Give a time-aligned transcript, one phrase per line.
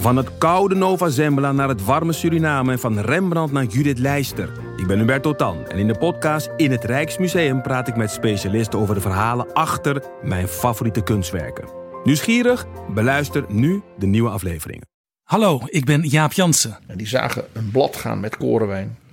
[0.00, 4.52] Van het koude Nova Zembla naar het warme Suriname en van Rembrandt naar Judith Leister.
[4.76, 8.78] Ik ben Hubert Totan en in de podcast In het Rijksmuseum praat ik met specialisten
[8.78, 11.68] over de verhalen achter mijn favoriete kunstwerken.
[12.04, 12.66] Nieuwsgierig?
[12.94, 14.86] Beluister nu de nieuwe afleveringen.
[15.22, 18.98] Hallo, ik ben Jaap Jansen En die zagen een blad gaan met korenwijn.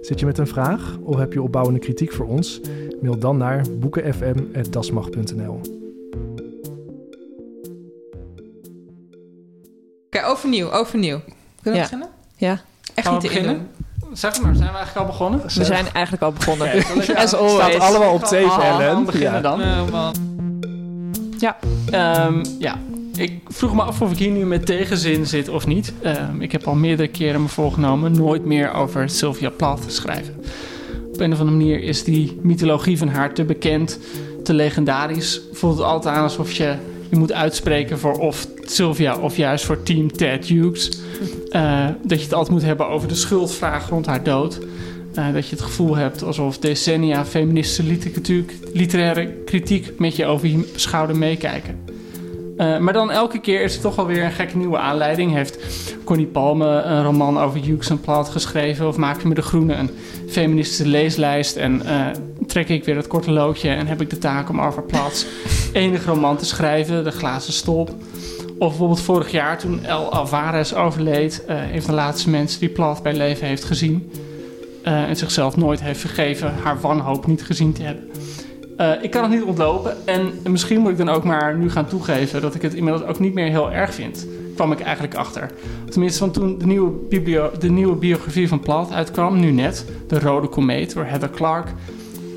[0.00, 2.60] Zit je met een vraag of heb je opbouwende kritiek voor ons?
[3.00, 5.60] Mail dan naar boekenfm.dasmag.nl.
[10.06, 11.18] Oké, overnieuw, overnieuw.
[11.62, 11.82] Kunnen we Ja.
[11.82, 12.08] beginnen?
[12.36, 12.60] Ja.
[12.94, 13.68] Echt Gaan niet we te beginnen?
[14.12, 15.40] Zeg maar, zijn we eigenlijk al begonnen?
[15.42, 16.68] We zijn eigenlijk al begonnen.
[17.16, 17.78] As Staat always.
[17.78, 19.04] allemaal op tape, Ellen.
[19.04, 19.40] beginnen Ja.
[19.40, 19.60] dan.
[19.90, 20.14] Man.
[21.38, 21.56] Ja.
[21.90, 22.76] Ehm, ja.
[23.18, 25.92] Ik vroeg me af of ik hier nu met tegenzin zit of niet.
[26.02, 30.34] Ehm, ik heb al meerdere keren me voorgenomen nooit meer over Sylvia Plath te schrijven.
[31.12, 33.98] Op een of andere manier is die mythologie van haar te bekend,
[34.42, 35.40] te legendarisch.
[35.52, 36.74] Voelt het altijd aan alsof je
[37.08, 40.90] je moet uitspreken voor of Sylvia of juist voor team Ted Hughes.
[41.50, 44.58] Eh, dat je het altijd moet hebben over de schuldvraag rond haar dood.
[45.14, 47.98] Eh, dat je het gevoel hebt alsof decennia feministische
[48.72, 51.97] literaire kritiek met je over je schouder meekijken.
[52.58, 55.32] Eh, maar dan elke keer is er toch wel weer een gekke nieuwe aanleiding.
[55.32, 55.58] Heeft
[56.04, 58.88] Connie Palme een roman over Hughes en Plath geschreven?
[58.88, 59.90] Of maak je met de Groene een
[60.28, 61.56] feministische leeslijst?
[61.56, 62.06] En eh,
[62.46, 65.26] trek ik weer het korte loodje en heb ik de taak om over Plaths
[65.72, 67.90] enige roman te schrijven, De Glazen Stolp?
[68.58, 72.68] Of bijvoorbeeld vorig jaar toen El Alvarez overleed, eh, een van de laatste mensen die
[72.68, 74.12] Plath bij leven heeft gezien.
[74.82, 78.10] en zichzelf nooit heeft vergeven haar wanhoop niet gezien te hebben.
[78.78, 79.96] Eh, ik kan het niet ontlopen.
[80.06, 83.18] En misschien moet ik dan ook maar nu gaan toegeven dat ik het inmiddels ook
[83.18, 84.26] niet meer heel erg vind.
[84.54, 85.50] Kwam ik eigenlijk achter.
[85.90, 90.18] Tenminste, van toen de nieuwe, biblio- de nieuwe biografie van Plath uitkwam, nu net, De
[90.18, 91.68] Rode Komeet door Heather Clark,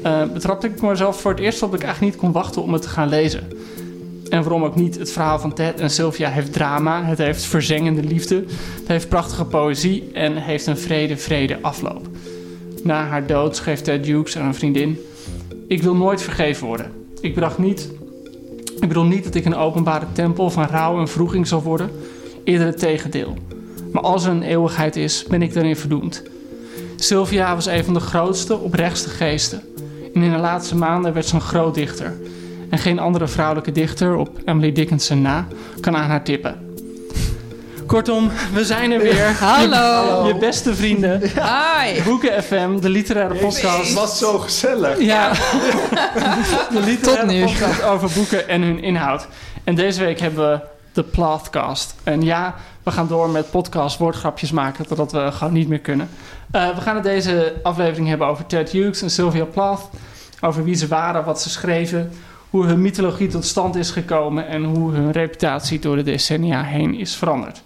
[0.03, 2.73] eh, betrapte ik mezelf voor het eerst op dat ik eigenlijk niet kon wachten om
[2.73, 3.47] het te gaan lezen.
[4.29, 4.97] En waarom ook niet?
[4.99, 8.35] Het verhaal van Ted en Sylvia heeft drama, het heeft verzengende liefde,
[8.79, 12.07] het heeft prachtige poëzie en heeft een vrede, vrede afloop.
[12.83, 14.97] Na haar dood schreef Ted Hughes aan een vriendin:
[15.71, 16.91] Ik wil nooit vergeven worden.
[17.21, 17.89] Ik bedacht niet.
[18.79, 21.91] Ik bedoel niet dat ik een openbare tempel van rouw en vroeging zal worden.
[22.43, 23.37] Eerder het tegendeel.
[23.91, 26.23] Maar als er een eeuwigheid is, ben ik daarin verdoemd.
[26.95, 29.61] Sylvia was een van de grootste, oprechtste geesten.
[30.13, 32.13] En in de laatste maanden werd ze een groot dichter.
[32.69, 35.47] En geen andere vrouwelijke dichter, op Emily Dickinson na,
[35.79, 36.70] kan aan haar tippen.
[37.91, 39.31] Kortom, we zijn er weer.
[39.39, 40.27] Hallo.
[40.27, 41.21] Je beste vrienden.
[41.21, 42.03] Hi.
[42.03, 43.93] Boeken FM, de literaire podcast.
[43.93, 44.99] was zo gezellig.
[44.99, 45.31] Ja,
[46.75, 47.41] de literaire Tot nu.
[47.41, 49.27] podcast over boeken en hun inhoud.
[49.63, 50.59] En deze week hebben we
[50.93, 51.95] de Plathcast.
[52.03, 56.09] En ja, we gaan door met podcast woordgrapjes maken totdat we gewoon niet meer kunnen.
[56.51, 59.89] Eh, we gaan het deze aflevering hebben over Ted Hughes en Sylvia Plath.
[60.41, 62.11] Over wie ze waren, wat ze schreven,
[62.49, 66.95] hoe hun mythologie tot stand is gekomen en hoe hun reputatie door de decennia heen
[66.95, 67.61] is veranderd.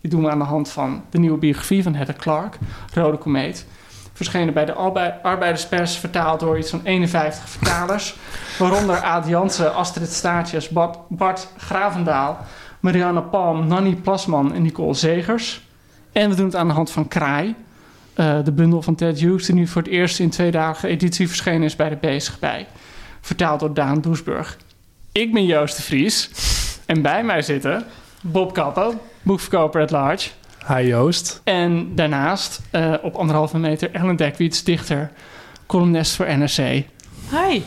[0.00, 2.58] Dit doen we aan de hand van de nieuwe biografie van Heather Clark,
[2.94, 3.66] Rode Komeet.
[4.12, 8.16] Verschenen bij de Arbei- Arbeiderspers, vertaald door iets van 51 vertalers.
[8.58, 12.38] waaronder Aad Jansen, Astrid Staartjes, Bart, Bart Gravendaal,
[12.80, 15.66] Marianne Palm, Nanny Plasman en Nicole Zegers.
[16.12, 17.54] En we doen het aan de hand van Kraai,
[18.14, 21.62] eh, de bundel van Ted Hughes, die nu voor het eerst in tweedalige editie verschenen
[21.62, 22.66] is bij de Bezig Bij.
[23.20, 24.56] Vertaald door Daan Doesburg.
[25.12, 26.30] Ik ben Joost de Vries
[26.86, 27.86] en bij mij zitten
[28.22, 30.28] Bob Kappen, boekverkoper at large.
[30.66, 31.40] Hi Joost.
[31.44, 35.10] En daarnaast eh, op anderhalve meter Ellen Dekwiets, dichter,
[35.66, 36.56] columnist voor NRC.
[37.30, 37.62] Hi.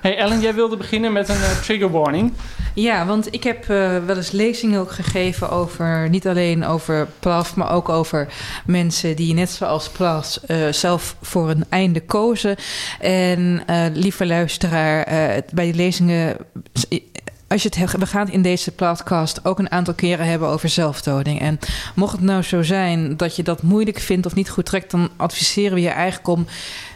[0.00, 2.32] Hey Ellen, jij wilde beginnen met een eh, trigger warning.
[2.74, 7.56] Ja, want ik heb eh, wel eens lezingen ook gegeven over, niet alleen over Plaf,
[7.56, 8.28] maar ook over
[8.66, 12.56] mensen die net zoals Plaf eh, zelf voor een einde kozen.
[13.00, 16.36] En eh, lieve luisteraar, eh, bij die lezingen,
[17.48, 20.48] als je het, he- we gaan het in deze podcast ook een aantal keren hebben
[20.48, 21.40] over zelfdoding.
[21.40, 21.58] En
[21.94, 25.10] mocht het nou zo zijn dat je dat moeilijk vindt of niet goed trekt, dan
[25.16, 26.46] adviseren we je eigenlijk om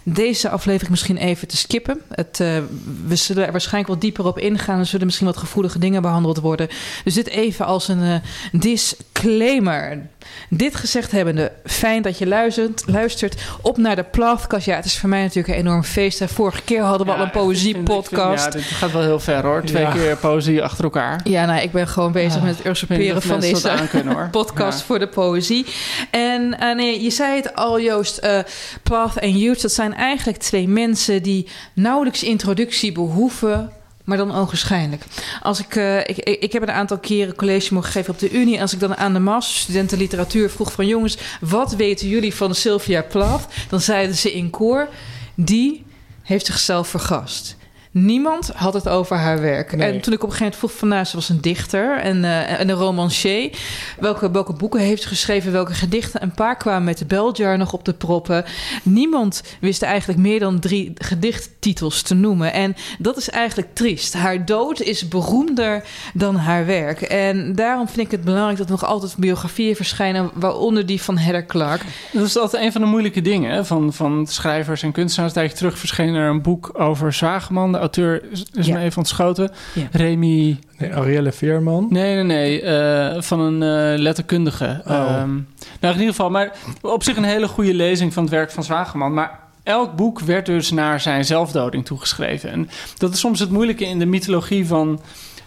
[0.02, 2.00] deze aflevering misschien even te skippen.
[2.08, 2.58] Het, eh,
[3.06, 4.79] we zullen er waarschijnlijk wat dieper op ingaan.
[4.79, 6.69] Er zullen misschien wat gevoelige dingen behandeld worden.
[7.05, 8.14] Dus dit even als een uh,
[8.53, 10.06] disclaimer.
[10.49, 12.82] Dit gezegd hebbende, fijn dat je luistert.
[12.87, 14.67] luistert op naar de podcast.
[14.67, 16.25] Ja, het is voor mij natuurlijk een enorm feest.
[16.25, 18.44] Vorige keer hadden we al een poëziepodcast.
[18.44, 19.62] Ja, dit gaat wel heel ver hoor.
[19.65, 21.21] Twee keer poëzie achter elkaar.
[21.25, 23.88] Ja, nou, ik ben gewoon bezig met het usurperen van deze
[24.31, 25.67] podcast voor de poëzie.
[26.11, 28.25] En uh, nee, je zei het al, Joost.
[28.25, 28.38] Uh,
[28.82, 33.73] Plath en Youth, dat zijn eigenlijk twee mensen die nauwelijks introductie behoeven
[34.11, 35.05] maar dan ogenschijnlijk.
[35.43, 38.61] Als ik, uh, ik, ik heb een aantal keren college mogen geven op de Unie.
[38.61, 43.03] Als ik dan aan de masterstudenten literatuur vroeg van jongens, wat weten jullie van Sylvia
[43.03, 43.47] Plath?
[43.69, 44.89] Dan zeiden ze in koor,
[45.35, 45.85] die
[46.23, 47.57] heeft zichzelf vergast.
[47.93, 49.73] Niemand had het over haar werk.
[49.73, 50.89] En toen ik op een gegeven moment vroeg van...
[50.89, 53.51] nou, ze was een dichter en, uh, en een romancier.
[53.99, 55.53] Welke, welke boeken heeft ze geschreven?
[55.53, 56.23] Welke gedichten?
[56.23, 58.45] Een paar kwamen met de Beljar nog op de proppen.
[58.83, 62.53] Niemand wist eigenlijk meer dan drie gedichttitels te noemen.
[62.53, 64.15] En dat is eigenlijk triest.
[64.15, 65.85] Haar dood is beroemder
[66.15, 67.01] dan haar werk.
[67.01, 70.31] En daarom vind ik het belangrijk dat er nog altijd biografieën verschijnen...
[70.35, 71.83] waaronder die van Heather Clark.
[72.13, 75.33] Dat is altijd een van de moeilijke dingen van, van schrijvers en kunstenaars.
[75.33, 78.23] Tijdens terug verscheen er een boek over Zwageman auteur
[78.53, 79.50] is me even ontschoten.
[79.75, 79.88] Ja.
[79.93, 80.59] Remy...
[80.79, 81.87] Nee, Arielle Veerman?
[81.91, 82.62] Nee, nee, nee.
[82.62, 84.82] Uh, van een uh, letterkundige.
[84.87, 85.21] Oh.
[85.21, 85.49] Um,
[85.81, 86.31] nou, in ieder geval.
[86.31, 89.15] Maar op zich een hele goede lezing van het werk van Zwageman.
[89.15, 92.50] Maar elk boek werd dus naar zijn zelfdoding toegeschreven.
[92.50, 95.00] En dat is soms het moeilijke in de mythologie van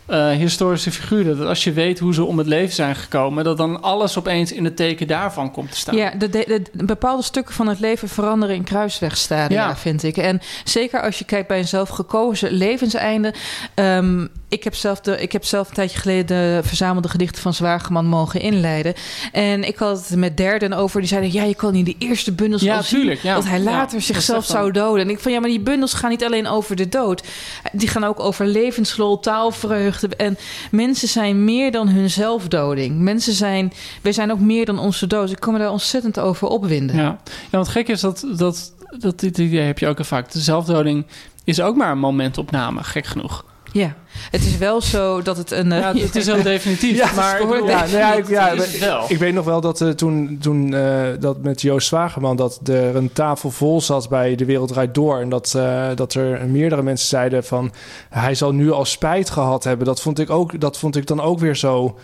[0.09, 1.37] uh, historische figuren.
[1.37, 4.51] Dat als je weet hoe ze om het leven zijn gekomen, dat dan alles opeens
[4.51, 5.95] in het teken daarvan komt te staan.
[5.95, 9.75] Ja, de, de, bepaalde stukken van het leven veranderen in kruiswegstadia, ja.
[9.75, 10.17] vind ik.
[10.17, 13.33] En zeker als je kijkt bij een zelf gekozen levenseinde.
[13.75, 17.53] Um, ik heb, zelf de, ik heb zelf een tijdje geleden de verzamelde gedichten van
[17.53, 18.93] Zwageman mogen inleiden.
[19.31, 20.99] En ik had het met derden over.
[20.99, 23.59] Die zeiden, ja, je kan in de eerste bundels ja, al tuurlijk, zien dat hij
[23.59, 25.05] later zichzelf zou doden.
[25.05, 27.23] En ik van, ja, maar die bundels gaan niet alleen over de dood.
[27.71, 30.15] Die gaan ook over levenslol, taalvreugde.
[30.15, 30.37] En
[30.71, 32.99] mensen zijn meer dan hun zelfdoding.
[32.99, 35.31] Mensen zijn, wij zijn ook meer dan onze dood.
[35.31, 36.95] Ik kan me daar ontzettend over opwinden.
[36.95, 40.31] Ja, ja want gek is dat, dat, dat dit idee heb je ook al vaak.
[40.31, 41.05] De zelfdoding
[41.43, 43.45] is ook maar een momentopname, gek genoeg.
[43.73, 43.95] Ja,
[44.31, 45.69] het is wel zo dat het een...
[45.69, 46.97] Ja, het is heel definitief.
[46.97, 50.37] ja, maar ik, bedoel, ja, ja, ik, ja, ik weet nog wel dat uh, toen,
[50.41, 52.35] toen uh, dat met Joost Zwageman...
[52.35, 55.19] dat er een tafel vol zat bij De Wereld Draait Door...
[55.19, 57.71] en dat, uh, dat er meerdere mensen zeiden van...
[58.09, 59.85] hij zal nu al spijt gehad hebben.
[59.85, 61.97] Dat vond ik, ook, dat vond ik dan ook weer zo...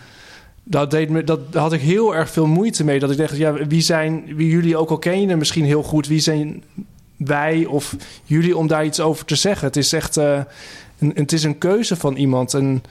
[0.62, 2.98] Dat, deed me, dat had ik heel erg veel moeite mee.
[2.98, 6.06] Dat ik dacht, ja, wie zijn, wie jullie ook al kennen misschien heel goed...
[6.06, 6.62] wie zijn
[7.16, 9.66] wij of jullie om daar iets over te zeggen?
[9.66, 10.18] Het is echt
[11.00, 12.54] een, het is een keuze van iemand.
[12.54, 12.82] En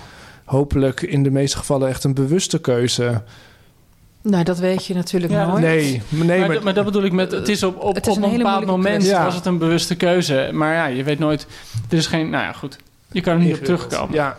[0.46, 3.22] hopelijk in de meeste gevallen echt een bewuste keuze.
[4.22, 5.62] Nou, dat weet je natuurlijk ja, nooit.
[5.62, 7.32] Nee, nee maar, maar, dat bedoel ik met...
[7.32, 9.24] Het is op, op, is op een, bepaald moment ja.
[9.24, 10.50] was het een bewuste keuze.
[10.54, 11.48] Maar ja, je weet nooit...
[11.90, 12.30] Er is geen...
[12.30, 12.78] Nou ja, goed.
[13.12, 14.16] Je kan er niet op terugkomen.
[14.16, 14.38] Ja,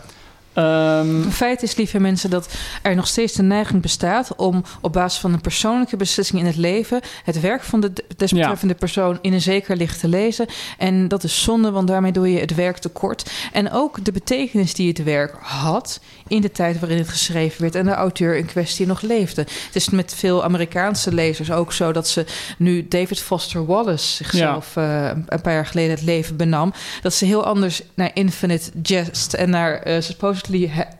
[0.60, 5.20] Um, feit is, lieve mensen, dat er nog steeds de neiging bestaat om op basis
[5.20, 9.40] van een persoonlijke beslissing in het leven het werk van de desbetreffende persoon in een
[9.40, 10.46] zeker licht te lezen.
[10.78, 13.30] En dat is zonde, want daarmee doe je het werk tekort.
[13.52, 17.74] En ook de betekenis die het werk had in de tijd waarin het geschreven werd
[17.74, 19.40] en de auteur in kwestie nog leefde.
[19.40, 22.24] Het is met veel Amerikaanse lezers ook zo dat ze
[22.58, 26.72] nu David Foster Wallace zichzelf uh, een paar jaar geleden het leven benam,
[27.02, 30.49] dat ze heel anders naar Infinite Jest en naar uh, supposedly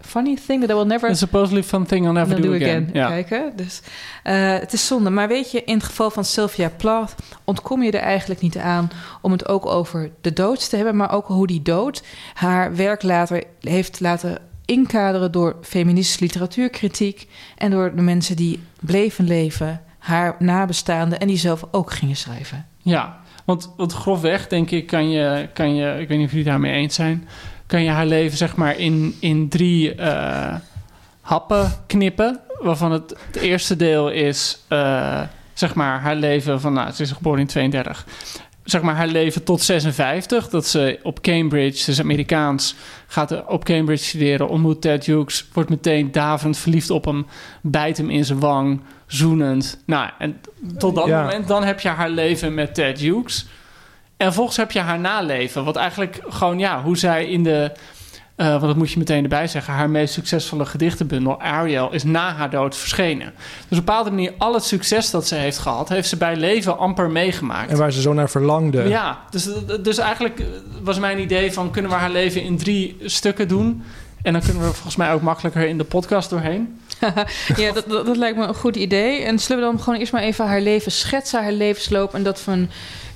[0.01, 1.17] funny thing that I will never.
[1.17, 2.83] Supposedly fun thing I'll never do, do, again.
[2.83, 2.91] again.
[2.93, 3.09] Ja.
[3.09, 3.53] Kijken.
[3.57, 3.81] Dus
[4.25, 5.11] uh, het is zonde.
[5.11, 7.15] Maar weet je, in het geval van Sylvia Plath
[7.45, 8.91] ontkom je er eigenlijk niet aan
[9.21, 12.03] om het ook over de dood te hebben, maar ook hoe die dood
[12.35, 19.25] haar werk later heeft laten inkaderen door feministische literatuurkritiek en door de mensen die bleven
[19.25, 22.67] leven, haar nabestaanden en die zelf ook gingen schrijven.
[22.83, 26.47] Ja, want, want grofweg denk ik kan je, kan je, ik weet niet of jullie
[26.47, 27.29] daarmee eens zijn,
[27.71, 30.55] kan je haar leven zeg maar in, in drie uh,
[31.21, 32.41] happen knippen.
[32.59, 35.21] Waarvan het, het eerste deel is uh,
[35.53, 38.07] zeg maar haar leven van, nou, ze is geboren in 32
[38.65, 40.49] zeg maar haar leven tot 56.
[40.49, 42.75] Dat ze op Cambridge, ze is Amerikaans,
[43.07, 47.27] gaat op Cambridge studeren, ontmoet Ted Hughes, wordt meteen daverend verliefd op hem,
[47.61, 49.79] bijt hem in zijn wang, zoenend.
[49.87, 50.41] Nou, en
[50.79, 53.47] tot dat moment, dan heb je haar leven met Ted Hughes.
[54.21, 57.73] En vervolgens heb je haar naleven, wat eigenlijk gewoon, ja, hoe zij in de
[58.37, 59.75] uh, want dat moet je meteen erbij zeggen.
[59.75, 63.33] Haar meest succesvolle gedichtenbundel, Ariel, is na haar dood verschenen.
[63.37, 66.37] Dus op een bepaalde manier, al het succes dat ze heeft gehad, heeft ze bij
[66.37, 67.71] leven amper meegemaakt.
[67.71, 68.89] En waar ze zo naar verlangde.
[68.89, 69.49] Ja, dus,
[69.81, 70.43] dus eigenlijk
[70.83, 71.71] was mijn idee van...
[71.71, 73.83] kunnen we haar leven in drie stukken doen?
[74.23, 76.81] En dan kunnen we volgens mij ook makkelijker in de podcast doorheen.
[77.57, 79.23] ja, dat, dat, lijkt me een goed idee.
[79.23, 82.15] En zullen we dan gewoon eerst maar even haar leven schetsen, haar levensloop...
[82.15, 82.69] en dat van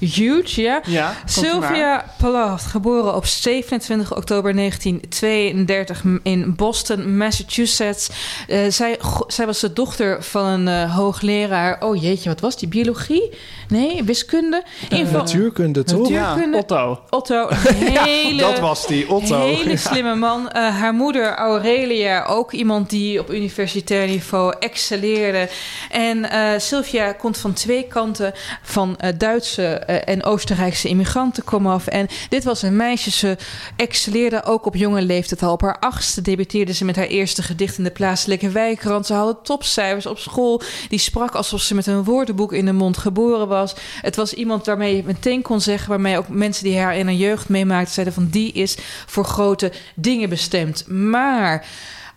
[0.04, 1.14] huge, ja.
[1.24, 8.10] Sylvia Plath, geboren op 27 oktober 1932 in Boston, Massachusetts.
[8.48, 11.82] Eh, zij, zij was de dochter van een eh, hoogleraar.
[11.82, 12.68] Oh jeetje, wat was die?
[12.68, 13.30] Biologie?
[13.68, 14.62] Nee, wiskunde?
[14.88, 16.08] Geval- Natuurkunde, toch?
[16.08, 16.36] Ja.
[16.52, 17.00] Otto.
[17.10, 17.48] Otto,
[18.36, 19.40] dat was die, Otto.
[19.46, 20.48] hele slimme man.
[20.52, 25.48] Haar moeder Aurelia, ook iemand die op universitair niveau excelleerde.
[25.90, 26.26] En
[26.60, 28.32] Sylvia komt van twee kanten
[28.62, 31.86] van Duitse en Oostenrijkse immigranten komen af.
[31.86, 33.36] En dit was een meisje, ze
[33.76, 35.52] excelleerde ook op jonge leeftijd al.
[35.52, 39.06] Op haar achtste debuteerde ze met haar eerste gedicht in de plaatselijke wijkrant.
[39.06, 40.60] Ze hadden topcijfers op school.
[40.88, 43.74] Die sprak alsof ze met een woordenboek in de mond geboren was.
[44.00, 47.14] Het was iemand waarmee je meteen kon zeggen, waarmee ook mensen die haar in haar
[47.14, 50.88] jeugd meemaakten, zeiden van die is voor grote dingen bestemd.
[50.88, 51.66] Maar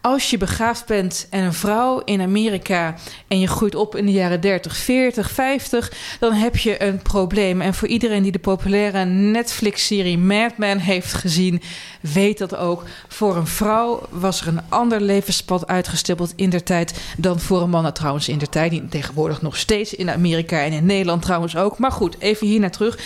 [0.08, 2.96] als je begaafd bent en een vrouw in Amerika
[3.28, 7.62] en je groeit op in de jaren 30, 40, 50, dan heb je een probleem.
[7.62, 11.62] En voor iedereen die de populaire Netflix-serie Mad Men heeft gezien,
[12.02, 12.84] weet dat ook.
[13.08, 17.70] Voor een vrouw was er een ander levenspad uitgestippeld in der tijd dan voor een
[17.70, 17.82] man.
[17.82, 21.56] Nou, trouwens, in der tijd, niet tegenwoordig nog steeds in Amerika en in Nederland trouwens
[21.56, 21.78] ook.
[21.78, 23.00] Maar goed, even hier naar terug.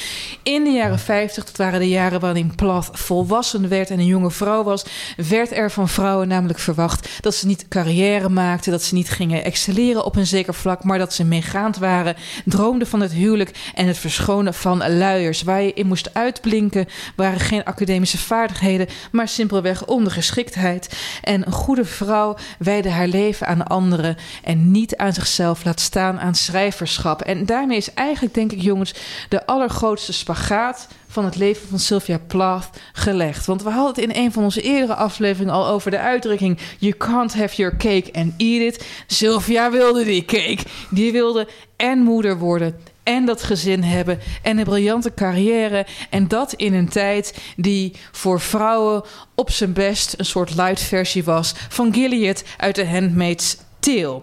[0.43, 4.31] In de jaren 50, dat waren de jaren waarin Plath volwassen werd en een jonge
[4.31, 4.85] vrouw was,
[5.27, 6.90] werd er van vrouwen namelijk verwacht
[7.21, 10.97] dat ze niet carrière maakten, dat ze niet gingen excelleren op een zeker vlak, maar
[10.97, 15.41] dat ze meegaand waren, droomden van het huwelijk en het verschonen van luiers.
[15.41, 20.99] Waar je in moest uitblinken waren geen academische vaardigheden, maar simpelweg ondergeschiktheid.
[21.21, 26.19] En een goede vrouw wijde haar leven aan anderen en niet aan zichzelf, laat staan
[26.19, 27.21] aan schrijverschap.
[27.21, 28.93] En daarmee is eigenlijk, denk ik, jongens,
[29.29, 33.45] de allergrootste spagaat van het leven van Sylvia Plath gelegd.
[33.45, 36.93] Want we hadden het in een van onze eerdere afleveringen al over de uitdrukking: You
[36.97, 38.85] can't have your cake and eat it.
[39.07, 40.63] Sylvia wilde die cake.
[40.89, 42.79] Die wilde en moeder worden.
[43.03, 44.19] En dat gezin hebben.
[44.41, 45.85] En een briljante carrière.
[46.09, 49.03] En dat in een tijd die voor vrouwen
[49.35, 54.21] op zijn best een soort light versie was van Gilead uit The Handmaid's Tale.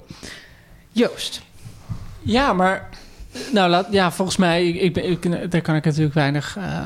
[0.93, 1.43] Joost.
[2.23, 2.89] Ja, maar
[3.53, 6.85] nou, laat, ja, volgens mij, ik, ik, daar kan ik natuurlijk weinig eh,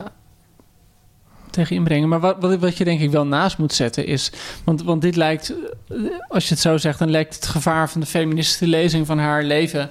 [1.50, 2.08] tegen inbrengen.
[2.08, 4.32] Maar wat, wat, wat je denk ik wel naast moet zetten is,
[4.64, 5.54] want, want dit lijkt,
[5.88, 5.96] eh,
[6.28, 9.42] als je het zo zegt, dan lijkt het gevaar van de feministische lezing van haar
[9.42, 9.90] leven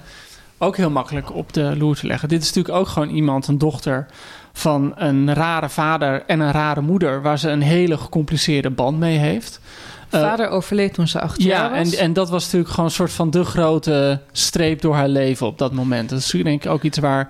[0.58, 2.28] ook heel makkelijk op de loer te leggen.
[2.28, 4.06] Dit is natuurlijk ook gewoon iemand, een dochter
[4.52, 9.18] van een rare vader en een rare moeder, waar ze een hele gecompliceerde band mee
[9.18, 9.60] heeft.
[10.12, 11.92] Eh, Vader overleed toen ze acht jaar ja, was.
[11.94, 15.46] en, en dat was natuurlijk gewoon een soort van de grote streep door haar leven
[15.46, 16.08] op dat moment.
[16.08, 17.28] Dat is denk ik ook iets waar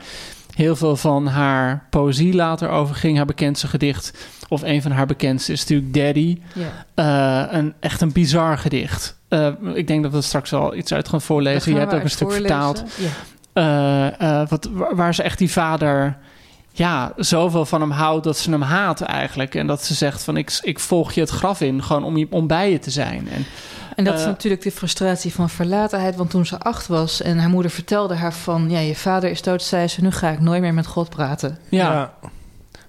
[0.55, 3.17] heel veel van haar poëzie later over ging.
[3.17, 4.13] Haar bekendste gedicht,
[4.49, 6.41] of een van haar bekendste, is natuurlijk Daddy.
[6.55, 6.87] ja.
[6.95, 9.19] Eh, een, echt een bizar gedicht.
[9.29, 11.73] Eh, ik denk dat we straks wel iets uit gaan voorlezen.
[11.73, 12.85] Je hebt ook een stuk vertaald.
[12.97, 14.47] Ja.
[14.49, 16.17] Wat, waar waar ze echt die vader
[16.73, 19.55] ja, zoveel van hem houdt dat ze hem haat eigenlijk.
[19.55, 22.27] En dat ze zegt van ik, ik volg je het graf in, gewoon om, je,
[22.31, 23.29] om bij je te zijn.
[23.33, 23.45] En,
[23.97, 26.17] En dat is Eh, natuurlijk de frustratie van verlatenheid.
[26.17, 28.71] Want toen ze acht was en haar moeder vertelde haar van...
[28.71, 30.03] ja, je vader is dood, zei ze...
[30.03, 31.59] nu ga ik nooit meer met God praten.
[31.69, 32.13] ja,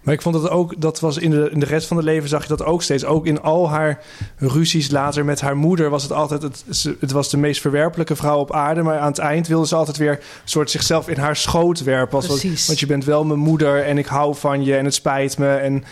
[0.04, 2.30] Maar ik vond het ook, dat was in de, in de rest van het leven
[2.30, 3.06] zag je dat ook steeds.
[3.06, 4.02] Ook in al haar
[4.38, 6.64] ruzies later met haar moeder was het altijd, het,
[7.00, 8.82] het was de meest verwerpelijke vrouw op aarde.
[8.82, 12.16] Maar aan het eind wilde ze altijd weer een soort zichzelf in haar schoot werpen.
[12.16, 12.68] Als, Precies.
[12.68, 15.56] want je bent wel mijn moeder en ik hou van je en het spijt me.
[15.56, 15.84] En,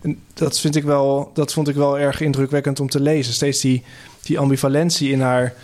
[0.00, 3.32] en dat, vind ik wel, dat vond ik wel erg indrukwekkend om te lezen.
[3.32, 3.84] Steeds die,
[4.22, 5.54] die ambivalentie in haar.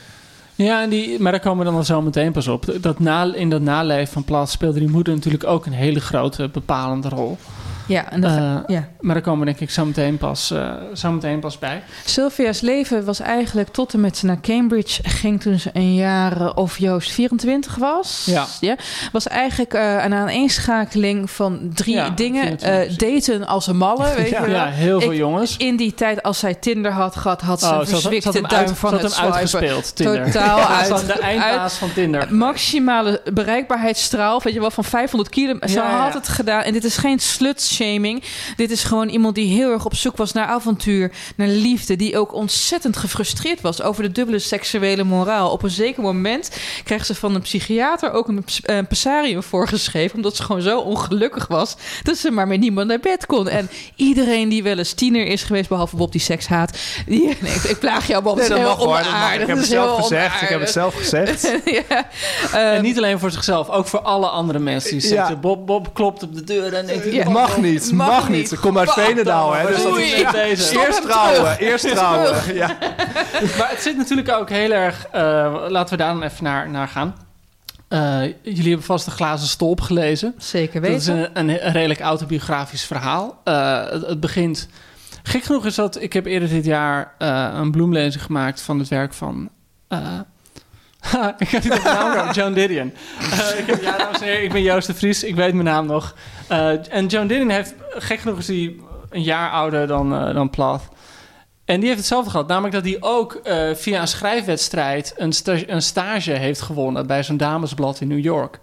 [0.55, 2.75] Ja, en die, maar daar komen we dan al zo meteen pas op.
[2.81, 6.49] Dat na, in dat naleven van plaats speelde die moeder natuurlijk ook een hele grote
[6.53, 7.39] bepalende rol.
[7.87, 8.89] Ja, en dat, Eh, ja.
[9.01, 11.83] Maar daar komen we denk ik zo meteen pas, eh, zo meteen pas bij.
[12.05, 16.41] Sylvia's leven was eigenlijk tot en met ze naar Cambridge ging toen ze een jaar
[16.41, 18.29] eh, of Joost 24 was.
[18.61, 18.77] Ja.
[19.13, 22.43] was eigenlijk eh, een aaneenschakeling van drie Ja, dingen.
[22.59, 22.97] 24.
[22.97, 24.41] Daten als een malle, weet Ja.
[24.41, 24.55] je wel.
[24.57, 25.57] Ja, heel veel Ik- jongens.
[25.57, 28.73] In die tijd, als zij Tinder had gehad, had ze Oh, een verzwikte duim uit-
[28.79, 29.33] van het hem swipen.
[29.35, 30.25] uitgespeeld, Tinder.
[30.25, 31.07] Totaal uit.
[31.07, 32.35] de eindbaas van Tinder.
[32.35, 35.69] Maximale bereikbaarheidsstraal, weet je wel, van 500 kilometer.
[35.69, 36.63] Ze had het gedaan.
[36.63, 37.19] En dit is geen
[37.77, 38.23] slut-shaming.
[38.57, 41.97] Dit is gewoon iemand die heel erg op zoek was naar avontuur, naar liefde.
[41.97, 45.51] Die ook ontzettend gefrustreerd was over de dubbele seksuele moraal.
[45.51, 46.51] Op een zeker moment
[46.85, 50.17] kreeg ze van een psychiater ook een, een passarium voorgeschreven.
[50.17, 53.49] Omdat ze gewoon zo ongelukkig was dat ze maar met niemand naar bed kon.
[53.49, 56.79] En iedereen die wel eens tiener is geweest, behalve Bob die seks haat.
[57.07, 58.37] Die, nee, ik, ik plaag jou, Bob.
[58.37, 59.41] dat is heel onaardig.
[59.41, 60.43] Ik heb Dat het is heel zelf gezegd.
[60.43, 60.61] Ik heb onaardig.
[60.61, 61.53] het zelf gezegd.
[61.89, 62.09] ja.
[62.53, 65.35] En Ehm, niet alleen voor zichzelf, ook voor alle andere mensen die zeggen...
[65.35, 65.41] Ja.
[65.41, 67.13] Bob, Bob klopt op de deur en denkt...
[67.13, 67.31] Ja.
[67.31, 68.37] Mag niet, Mag mag, niet.
[68.39, 68.53] niet.
[68.53, 69.67] Ik kom uit Veenendaal, hè.
[69.67, 70.79] Dus dat is, ja, Deze.
[70.87, 71.59] Eerst trouwen, terug.
[71.59, 72.55] eerst trouwen.
[72.55, 72.77] Ja.
[73.59, 75.07] Maar het zit natuurlijk ook heel erg...
[75.13, 75.21] eh,
[75.69, 77.15] laten we daar dan even naar, naar gaan.
[77.89, 80.35] Eh, jullie hebben vast de glazen stolp gelezen.
[80.39, 81.31] Zeker Dat is weten.
[81.33, 83.41] een, een redelijk autobiografisch verhaal.
[83.45, 84.69] Eh, het, het begint...
[85.23, 86.03] Gek genoeg is dat...
[86.03, 89.49] Ik heb eerder dit jaar eh, een bloemlezing gemaakt van het werk van...
[91.39, 92.35] ik ga niet op de naam komen.
[92.35, 92.93] Joan Didion.
[93.19, 95.25] Eh, ik heb, ja, dames en heren, ik ben Joost de Vries.
[95.25, 96.15] Ik weet mijn naam nog.
[96.49, 97.75] Eh, en Joan Didion heeft...
[97.91, 100.89] Gek genoeg is die een jaar ouder dan, eh, dan Plath.
[101.65, 102.49] En die heeft hetzelfde gehad.
[102.49, 103.41] Namelijk dat hij ook
[103.75, 105.15] via een schrijfwedstrijd...
[105.17, 105.33] Een,
[105.67, 108.59] een stage heeft gewonnen bij zo'n damesblad in New York.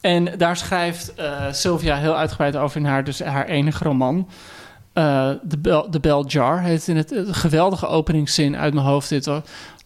[0.00, 1.12] En daar schrijft
[1.50, 4.28] Sylvia heel uitgebreid over in haar, dus haar enige roman.
[4.92, 9.08] Eh, The, Bell, Bell Jar heet in het, het geweldige openingszin uit mijn hoofd.
[9.08, 9.24] Dit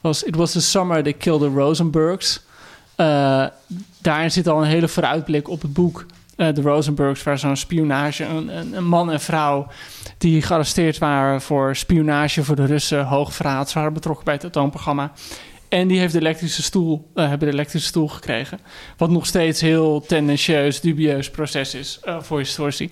[0.04, 2.40] was: It was the summer they killed the Rosenbergs.
[2.96, 3.46] Eh,
[4.00, 6.06] daarin zit al een hele vooruitblik op het boek.
[6.36, 9.66] eh, de Rosenbergs, waar zo'n spionage, een, een, man en vrouw
[10.18, 15.12] die gearresteerd waren voor spionage voor de Russen, hoogverraad, ze waren betrokken bij het atoomprogramma.
[15.68, 18.58] En die heeft de elektrische stoel, eh, hebben de elektrische stoel gekregen.
[18.96, 22.90] Wat nog steeds heel tendentieus, dubieus proces is voor historici.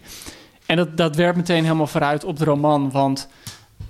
[0.66, 2.90] En dat, dat werpt meteen helemaal vooruit op de roman.
[2.90, 3.28] Want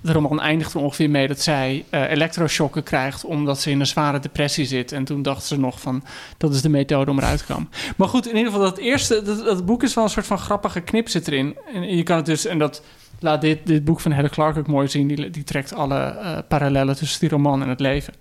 [0.03, 3.25] de roman eindigt er ongeveer mee dat zij elektroshocken krijgt...
[3.25, 4.91] omdat ze in een zware depressie zit.
[4.91, 6.03] En toen dacht ze nog van,
[6.37, 7.69] dat is de methode om eruit te komen.
[7.97, 9.21] Maar goed, in ieder geval dat eerste...
[9.21, 11.57] Dat, dat boek is wel een soort van grappige knip zit erin.
[11.73, 12.45] En je kan het dus...
[12.45, 12.81] En dat
[13.19, 15.07] laat dit, dit boek van Helle Clark ook mooi zien.
[15.07, 18.13] Die, die trekt alle eh, parallellen tussen die roman en het leven.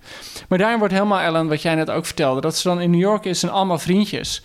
[0.48, 2.40] Maar daarin wordt helemaal, Ellen, wat jij net ook vertelde...
[2.40, 4.42] dat ze dan in New York is en allemaal vriendjes...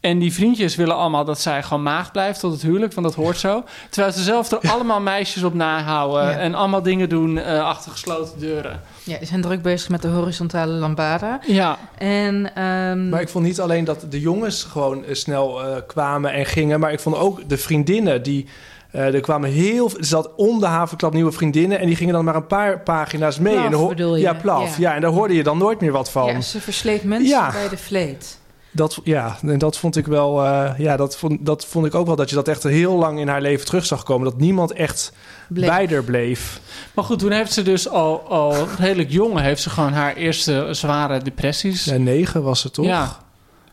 [0.00, 3.16] En die vriendjes willen allemaal dat zij gewoon maagd blijft tot het huwelijk, want dat
[3.16, 3.64] hoort zo.
[3.90, 6.36] Terwijl ze zelf er allemaal meisjes op nahouden Ja.
[6.38, 8.80] en allemaal dingen doen eh, achter gesloten deuren.
[9.04, 11.40] Ja, die zijn druk bezig met de horizontale lambada.
[11.46, 15.76] Ja, En ehm, Maar ik vond niet alleen dat de jongens gewoon eh, snel eh,
[15.86, 18.46] kwamen en gingen, maar ik vond ook de vriendinnen die.
[18.90, 22.24] eh, er kwamen heel er zat om de havenklap nieuwe vriendinnen en die gingen dan
[22.24, 23.54] maar een paar pagina's mee.
[23.68, 24.22] Plaf en bedoel je?
[24.22, 24.78] Ja, plaf.
[24.78, 24.88] Ja.
[24.88, 24.94] Ja.
[24.94, 26.26] en daar hoorde je dan nooit meer wat van.
[26.26, 27.50] ja, ze versleet mensen Ja.
[27.52, 28.38] bij de vleet.
[28.72, 30.44] Dat, ja, en dat vond ik wel.
[30.44, 33.18] eh, ja, dat vond, dat vond ik ook wel dat je dat echt heel lang
[33.18, 34.24] in haar leven terug zag komen.
[34.30, 35.12] Dat niemand echt
[35.48, 35.68] Bleek.
[35.68, 36.60] bij haar bleef.
[36.94, 40.68] maar goed, toen heeft ze dus al, al redelijk jong, heeft ze gewoon haar eerste
[40.70, 41.84] zware depressies.
[41.84, 42.84] Ja, negen was het toch?
[42.84, 43.16] Ja,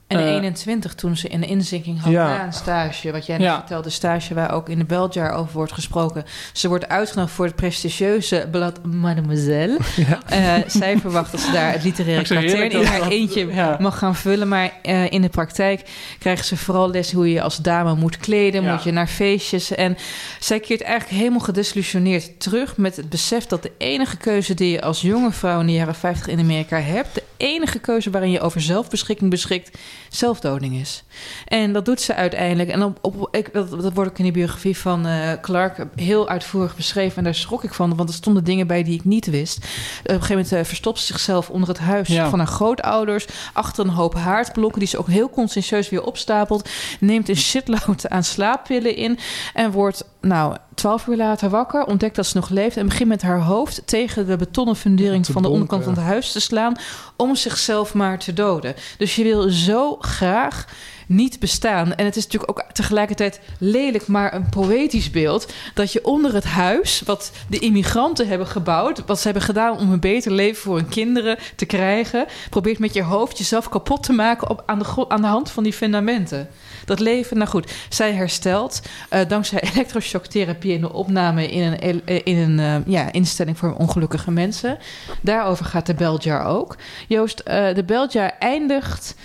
[0.07, 2.27] En Eh, 21 toen ze in de inzinking had Ja.
[2.27, 3.11] na een stage.
[3.11, 3.57] Wat jij net Ja.
[3.57, 6.23] vertelde, stage waar ook in de Beljar over wordt gesproken.
[6.53, 9.77] Ze wordt uitgenodigd voor het prestigieuze blad Mademoiselle.
[10.27, 13.77] Eh, zij verwacht dat ze daar het literaire kwartier in haar eentje ja.
[13.79, 14.47] mag gaan vullen.
[14.47, 15.89] Maar eh, in de praktijk
[16.19, 18.63] krijgen ze vooral les hoe je als dame moet kleden.
[18.63, 18.71] Ja.
[18.73, 19.71] Moet je naar feestjes.
[19.75, 19.97] En
[20.39, 24.81] zij keert eigenlijk helemaal gedesillusioneerd terug met het besef dat de enige keuze die je
[24.81, 28.39] als jonge vrouw in de jaren 50 in Amerika hebt, de enige keuze waarin je
[28.41, 29.78] over zelfbeschikking beschikt,
[30.10, 31.04] zelfdoding is.
[31.45, 32.69] En dat doet ze uiteindelijk.
[32.69, 36.30] En op, op, ik, dat, dat wordt ook in die biografie van eh, Clark heel
[36.30, 37.17] uitvoerig beschreven.
[37.17, 39.58] En daar schrok ik van, want er stonden dingen bij die ik niet wist.
[39.58, 42.30] Op een gegeven moment eh, verstopt ze zichzelf onder het huis Ja.
[42.30, 43.26] van haar grootouders.
[43.54, 46.69] Achter een hoop haardblokken, die ze ook heel conscientieus weer opstapelt.
[47.00, 49.19] Neemt een shitload aan slaappillen in.
[49.54, 51.83] En wordt, nou, twaalf uur later wakker.
[51.83, 52.77] Ontdekt dat ze nog leeft.
[52.77, 56.31] En begint met haar hoofd tegen de betonnen fundering van de onderkant van het huis
[56.31, 56.75] te slaan.
[57.15, 58.75] Om zichzelf maar te doden.
[58.97, 60.65] Dus je wil zo graag
[61.07, 61.95] niet bestaan.
[61.95, 65.53] En het is natuurlijk ook tegelijkertijd lelijk, maar een poëtisch beeld.
[65.73, 69.91] Dat je onder het huis, wat de immigranten hebben gebouwd, wat ze hebben gedaan om
[69.91, 74.13] een beter leven voor hun kinderen te krijgen, probeert met je hoofd jezelf kapot te
[74.13, 76.49] maken op, aan, de, aan de hand van die fundamenten.
[76.85, 82.21] Dat leven, nou goed, zij herstelt eh, dankzij elektroshocktherapie en de opname in een, eh,
[82.23, 84.77] in een eh, ja, instelling voor ongelukkige mensen.
[85.21, 86.75] Daarover gaat de Beljar ook.
[87.07, 89.15] Joost, de Beljar eindigt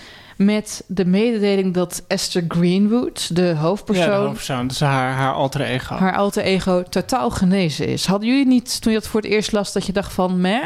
[0.45, 5.61] met de mededeling dat Esther Greenwood, de ja hoofdpersoon, de hoofdpersoon, dus haar, haar alter
[5.61, 5.95] ego.
[5.95, 8.07] haar alter ego, totaal genezen is.
[8.07, 10.63] Hadden jullie niet, toen je dat voor het eerst las, dat je dacht van, meh?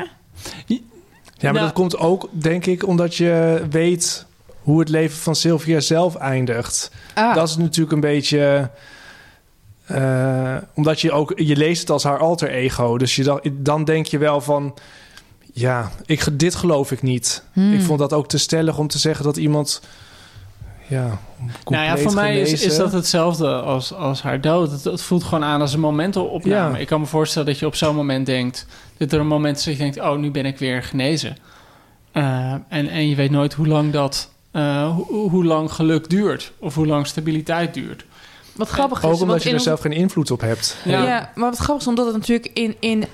[0.67, 0.79] Ja,
[1.43, 4.27] maar Nou- dat komt ook, denk ik, omdat je weet
[4.63, 6.91] hoe het leven van Sylvia zelf eindigt.
[7.15, 8.71] Ah, Dat is natuurlijk een beetje.
[9.87, 12.99] eh, omdat je ook, je leest het als haar alter ego.
[12.99, 14.75] Dus je dan denk je wel van.
[15.59, 17.43] Ja, ik, dit geloof ik niet.
[17.53, 17.73] hmm.
[17.73, 19.81] Ik vond dat ook te stellig om te zeggen dat iemand.
[20.89, 21.19] Ja,
[21.65, 24.71] Nou ja, voor mij is, is dat hetzelfde als, als haar dood.
[24.71, 26.75] Het, het voelt gewoon aan als een momentopname.
[26.75, 26.79] Ja.
[26.79, 28.67] Ik kan me voorstellen dat je op zo'n moment denkt...
[28.97, 30.01] dat er een moment is dat je denkt...
[30.01, 31.37] oh, nu ben ik weer genezen.
[32.13, 34.31] Eh, en, en je weet nooit hoe lang dat...
[34.51, 36.53] eh, hoe lang geluk duurt.
[36.59, 38.05] Of hoe lang stabiliteit duurt.
[38.57, 39.05] Wat grappig is.
[39.05, 40.77] Ook want omdat je in er zelf geen invloed op hebt.
[40.85, 41.03] Ja.
[41.03, 41.33] Ja.
[41.35, 43.05] maar wat grappig is, omdat het natuurlijk in, in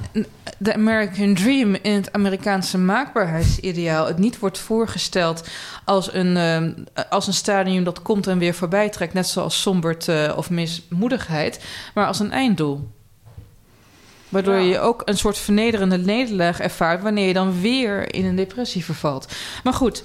[0.59, 5.49] de American Dream, in het Amerikaanse maakbaarheidsideaal, het niet wordt voorgesteld
[5.85, 6.73] als een, ehm,
[7.11, 12.07] als een stadium dat komt en weer voorbij trekt, net zoals somberte of mismoedigheid, maar
[12.07, 12.89] als een einddoel.
[14.29, 18.85] Waardoor je ook een soort vernederende nederlaag ervaart wanneer je dan weer in een depressie
[18.85, 19.33] vervalt.
[19.65, 20.05] Maar goed,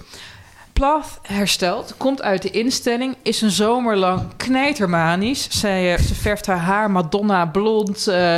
[0.77, 5.47] Plath herstelt, komt uit de instelling, is een zomer lang knijtermanisch.
[5.49, 8.37] Zij, eh, ze verft haar haar Madonna blond, eh,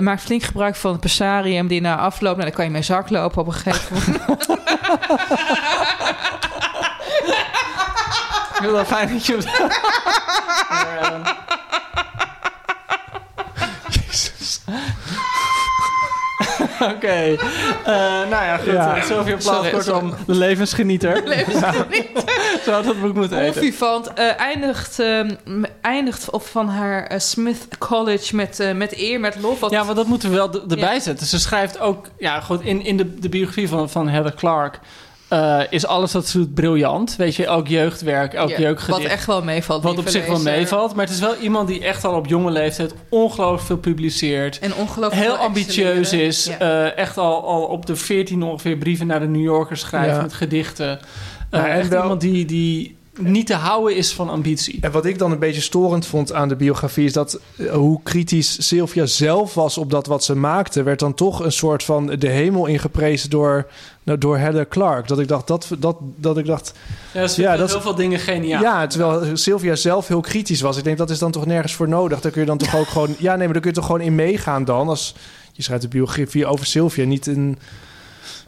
[0.00, 3.10] maakt flink gebruik van het passarium die na afloop, nou, dan kan je mee zak
[3.10, 4.46] lopen op een gegeven moment.
[8.54, 9.38] Ik wil wel fijn dat je...
[16.94, 17.06] Oké.
[17.08, 17.36] Eh,
[18.30, 18.66] nou ja, goed.
[18.72, 18.96] Ja.
[18.96, 19.02] Ja.
[19.02, 21.22] Sylvia Plath, kortom, de levensgenieter.
[22.64, 23.60] Zo had dat boek moeten eten.
[23.62, 28.96] Olivant eh, eindigt, eh, m- eindigt op van haar eh, Smith College met, eh, met
[28.98, 29.60] eer, met lof.
[29.60, 31.00] Wat Ja, want dat moeten we wel erbij Ja.
[31.00, 31.26] zetten.
[31.26, 32.06] Ze schrijft ook...
[32.18, 34.78] Ja, goed, in, in de, de biografie van, van Heather Clark...
[35.28, 37.16] eh, is alles wat ze doet briljant.
[37.16, 39.02] Weet je, elk jeugdwerk, elk Ja, jeugdgedicht.
[39.02, 39.82] Wat echt wel meevalt.
[39.82, 40.94] Wat op zich wel meevalt.
[40.94, 44.58] Maar het is wel iemand die echt al op jonge leeftijd ongelooflijk veel publiceert.
[44.58, 46.44] En ongelooflijk Heel ambitieus is.
[46.44, 46.58] Ja.
[46.58, 50.22] eh, echt al, al op de 14 ongeveer brieven naar de New Yorker schrijft Ja.
[50.22, 50.98] met gedichten.
[51.50, 54.78] En echt wel- iemand die, die niet te houden is van ambitie.
[54.80, 58.00] En wat ik dan een beetje storend vond aan de biografie is dat eh, hoe
[58.02, 62.06] kritisch Sylvia zelf was op dat wat ze maakte, werd dan toch een soort van
[62.06, 63.66] de hemel ingeprezen door,
[64.02, 65.08] nou, door Heather Clark.
[65.08, 66.72] Dat ik dacht, dat, dat, dat ik dacht,
[67.14, 68.62] Ja, ze Ja, dat- heel veel dingen geniaal.
[68.62, 70.76] ja, terwijl Sylvia zelf heel kritisch was.
[70.76, 72.20] Ik denk dat is dan toch nergens voor nodig.
[72.20, 74.00] Dan kun je dan toch ook gewoon, ja, nee, maar dan kun je toch gewoon
[74.00, 75.14] in meegaan dan als
[75.52, 77.58] je schrijft een biografie over Sylvia, niet een,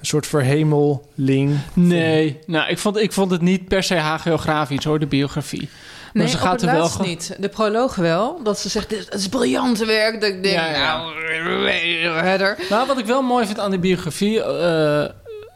[0.01, 1.59] een soort verhemeling.
[1.75, 5.69] Nee, nou, ik vond, ik vond het niet per se hagiografisch hoor, de biografie.
[6.13, 7.37] Nee, ze op gaat het er wel niet.
[7.39, 8.43] De proloog wel.
[8.43, 10.21] Dat ze zegt, dit is briljante werk.
[10.21, 10.97] Dat ik denk, Ja, ja.
[10.97, 11.69] nou,
[12.25, 12.59] header.
[12.71, 14.43] Nou, wat ik wel mooi vind aan die biografie...
[14.43, 15.05] eh,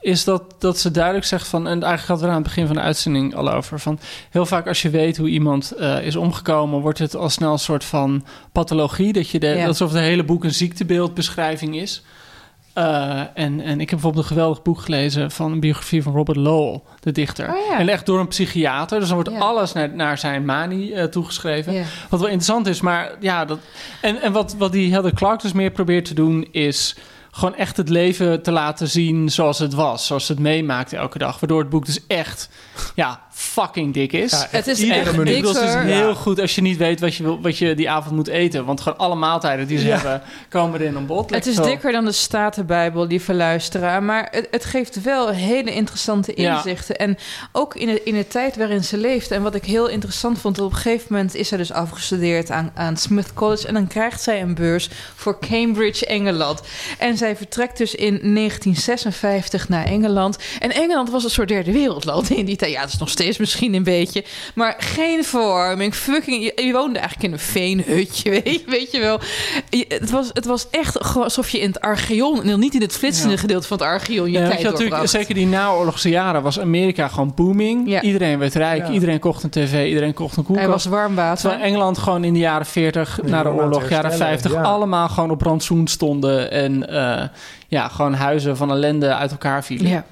[0.00, 1.66] is dat, dat ze duidelijk zegt van...
[1.66, 3.80] en eigenlijk hadden we er aan het begin van de uitzending al over...
[3.80, 3.98] van
[4.30, 6.80] heel vaak als je weet hoe iemand eh, is omgekomen...
[6.80, 9.12] wordt het al snel een soort van pathologie...
[9.12, 9.66] dat je de, Ja.
[9.66, 12.02] alsof het hele boek een ziektebeeldbeschrijving is...
[12.74, 16.37] Eh, en, en ik heb bijvoorbeeld een geweldig boek gelezen van een biografie van Robert
[16.38, 17.48] Lowell, de dichter.
[17.48, 17.78] Oh ja.
[17.78, 18.98] En echt door een psychiater.
[18.98, 19.38] Dus dan wordt Ja.
[19.38, 21.72] alles naar, naar zijn manie eh, toegeschreven.
[21.72, 21.82] Ja.
[22.08, 23.58] Wat wel interessant is, maar ja, dat.
[24.00, 26.96] En, en wat, wat die Heather Clark dus meer probeert te doen, is
[27.30, 30.06] gewoon echt het leven te laten zien zoals het was.
[30.06, 31.40] Zoals het meemaakte elke dag.
[31.40, 32.48] Waardoor het boek dus echt,
[32.94, 34.31] ja, fucking dik is.
[34.31, 37.40] Ja, Het is echt het is heel goed als je niet weet wat je, wil,
[37.40, 38.64] wat je die avond moet eten.
[38.64, 39.92] Want gewoon alle maaltijden die ze Ja.
[39.94, 41.31] hebben, komen erin aan bod.
[41.31, 41.62] Het is zo.
[41.62, 44.03] dikker dan de Statenbijbel, lieve luisteraar.
[44.03, 46.57] Maar het, het geeft wel hele interessante Ja.
[46.57, 46.97] inzichten.
[46.97, 47.16] En
[47.53, 49.35] ook in de, in de tijd waarin ze leefde.
[49.35, 52.70] En wat ik heel interessant vond, op een gegeven moment is zij dus afgestudeerd aan,
[52.75, 53.66] aan Smith College.
[53.66, 56.61] En dan krijgt zij een beurs voor Cambridge, Engeland.
[56.99, 60.38] En zij vertrekt dus in 1956 naar Engeland.
[60.61, 62.73] En Engeland was een soort derde wereldland in die tijd.
[62.73, 64.24] Ja, dat is nog steeds misschien een beetje.
[64.54, 65.94] Maar geen verwarming.
[65.94, 69.20] Fucking, je, je woonde eigenlijk in een veenhutje, weet, je- weet je wel.
[69.70, 72.42] Je- het, was, het was echt alsof je in het Archeon...
[72.42, 73.38] en niet in het flitsende Ja.
[73.40, 74.30] gedeelte van het Archeon...
[74.30, 77.88] je Ja, tijd je, natuurlijk, zeker die naoorlogse jaren was Amerika gewoon booming.
[77.90, 78.00] Ja.
[78.02, 78.92] Iedereen werd rijk, Ja.
[78.92, 80.84] iedereen kocht een tv, iedereen kocht een Hij koelkast.
[80.84, 81.40] was warm water.
[81.40, 84.60] Terwijl Engeland gewoon in de jaren 40, Nee, na de oorlog, jaren herstellen, 50, ja.
[84.62, 86.50] allemaal gewoon op rantsoen stonden.
[86.50, 87.26] En eh,
[87.68, 89.88] ja, gewoon huizen van ellende uit elkaar vielen.
[89.90, 90.04] Ja.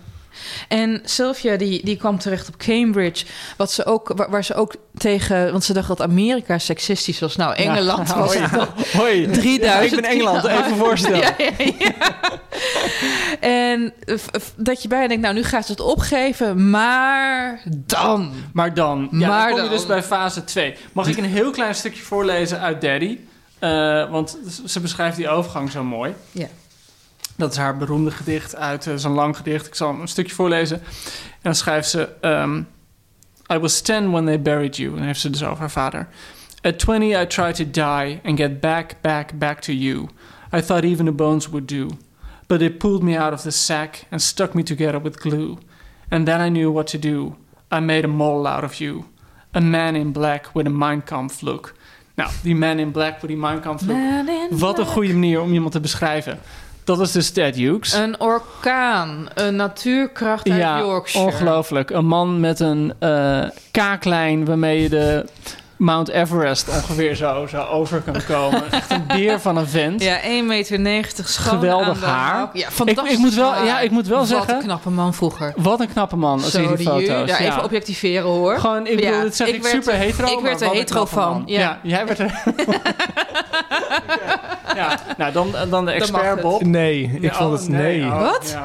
[0.68, 3.24] En Sylvia die, die kwam terecht op Cambridge,
[3.56, 7.36] wat ze ook, waar, waar ze ook tegen, want ze dacht dat Amerika seksistisch was.
[7.36, 8.18] Nou, Engeland Ja.
[8.18, 8.40] was Hoi.
[8.42, 8.68] het dan
[9.00, 11.34] Hoi, 3000 ik ben Engeland, even voorstellen.
[11.78, 11.92] Ja.
[13.40, 13.92] En
[14.56, 18.32] dat je bijna denkt, nou, nu gaat ze het opgeven, maar dan.
[18.52, 19.70] Maar dan, ja, Maar dan kom je dan.
[19.78, 20.74] dus bij fase 2.
[20.92, 23.18] Mag ik een heel klein stukje voorlezen uit Daddy?
[23.58, 26.14] Eh, want ze beschrijft die overgang zo mooi.
[26.30, 26.46] Ja.
[27.36, 29.66] Dat is haar beroemde gedicht uit eh, zo'n lang gedicht.
[29.66, 30.80] Ik zal hem een stukje voorlezen.
[30.80, 32.08] En dan schrijft ze...
[32.20, 32.62] ehm,
[33.52, 34.90] I was 10 when they buried you.
[34.90, 36.08] En dan heeft ze dus over haar vader.
[36.62, 40.08] At 20 I tried to die and get back, back, back to you.
[40.54, 41.88] I thought even the bones would do.
[42.46, 45.58] But they pulled me out of the sack and stuck me together with glue.
[46.08, 47.36] And then I knew what to do.
[47.70, 49.04] I made a mole out of you.
[49.54, 51.74] A man in black with a Mein Kampf look.
[52.14, 53.98] Nou, die man in black with die Mein Kampf look.
[54.50, 56.38] Wat een goede manier om iemand te beschrijven.
[56.84, 57.92] Dat is dus Ted Hughes.
[57.92, 61.26] Een orkaan, een natuurkracht uit ja, Yorkshire.
[61.26, 61.90] ongelooflijk.
[61.90, 65.24] Een man met een eh, kaaklijn waarmee je de
[65.76, 68.62] Mount Everest ongeveer zo, zo over kan komen.
[68.72, 70.02] Echt een beer van een vent.
[70.02, 72.50] Ja, 1,90 meter schoon Geweldig de haar.
[72.52, 74.54] Ja, ik, fantastisch ik moet wel, ja, ik moet wel Wat zeggen...
[74.54, 75.52] een knappe man vroeger.
[75.56, 77.06] Wat een knappe man, als Zo, je die foto's.
[77.06, 78.58] ju- ja, even objectiveren hoor.
[78.58, 80.26] Gewoon, ik Ja, bedoel, dit zeg ik, ik super hetero.
[80.28, 81.42] ik maar werd er wat hetero van, man.
[81.46, 81.78] ja.
[81.82, 82.42] jij werd er...
[84.74, 86.40] ja, nou dan, dan de expert.
[86.40, 86.62] Bob.
[86.62, 88.02] Nee, ik vond oh, het nee.
[88.04, 88.58] oh, Wat?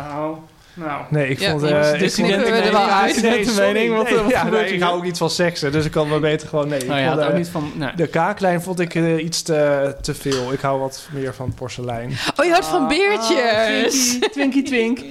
[0.78, 1.64] Nou, Nee, ik Ja, vond...
[1.64, 3.22] eh, dit ik knippen we er wel uit.
[3.22, 3.72] nee, Dissidente sorry.
[3.72, 6.20] mening, Nee, wat ja, nee, ik hou ook niet van seksen, dus ik kan maar
[6.20, 6.68] beter gewoon...
[6.68, 7.72] Nee, ik nou ja, vond, ook eh, niet van...
[7.76, 7.92] Nee.
[7.96, 10.54] De kaaklijn vond ik eh, iets te, te veel.
[10.54, 12.18] Ik hou wat meer van porselein.
[12.36, 14.18] Oh, je houdt van beertjes.
[14.22, 15.00] Ah, Twinkie, twink.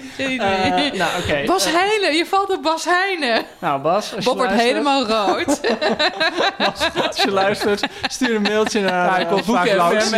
[0.96, 1.42] Nou, oké.
[1.46, 3.44] Bas Heijnen, je valt op Bas Heijnen.
[3.58, 5.60] nou, Bas, als je Bob wordt helemaal rood.
[7.12, 10.10] Als je luistert, stuur een mailtje naar Ja, hij komt vaak langs.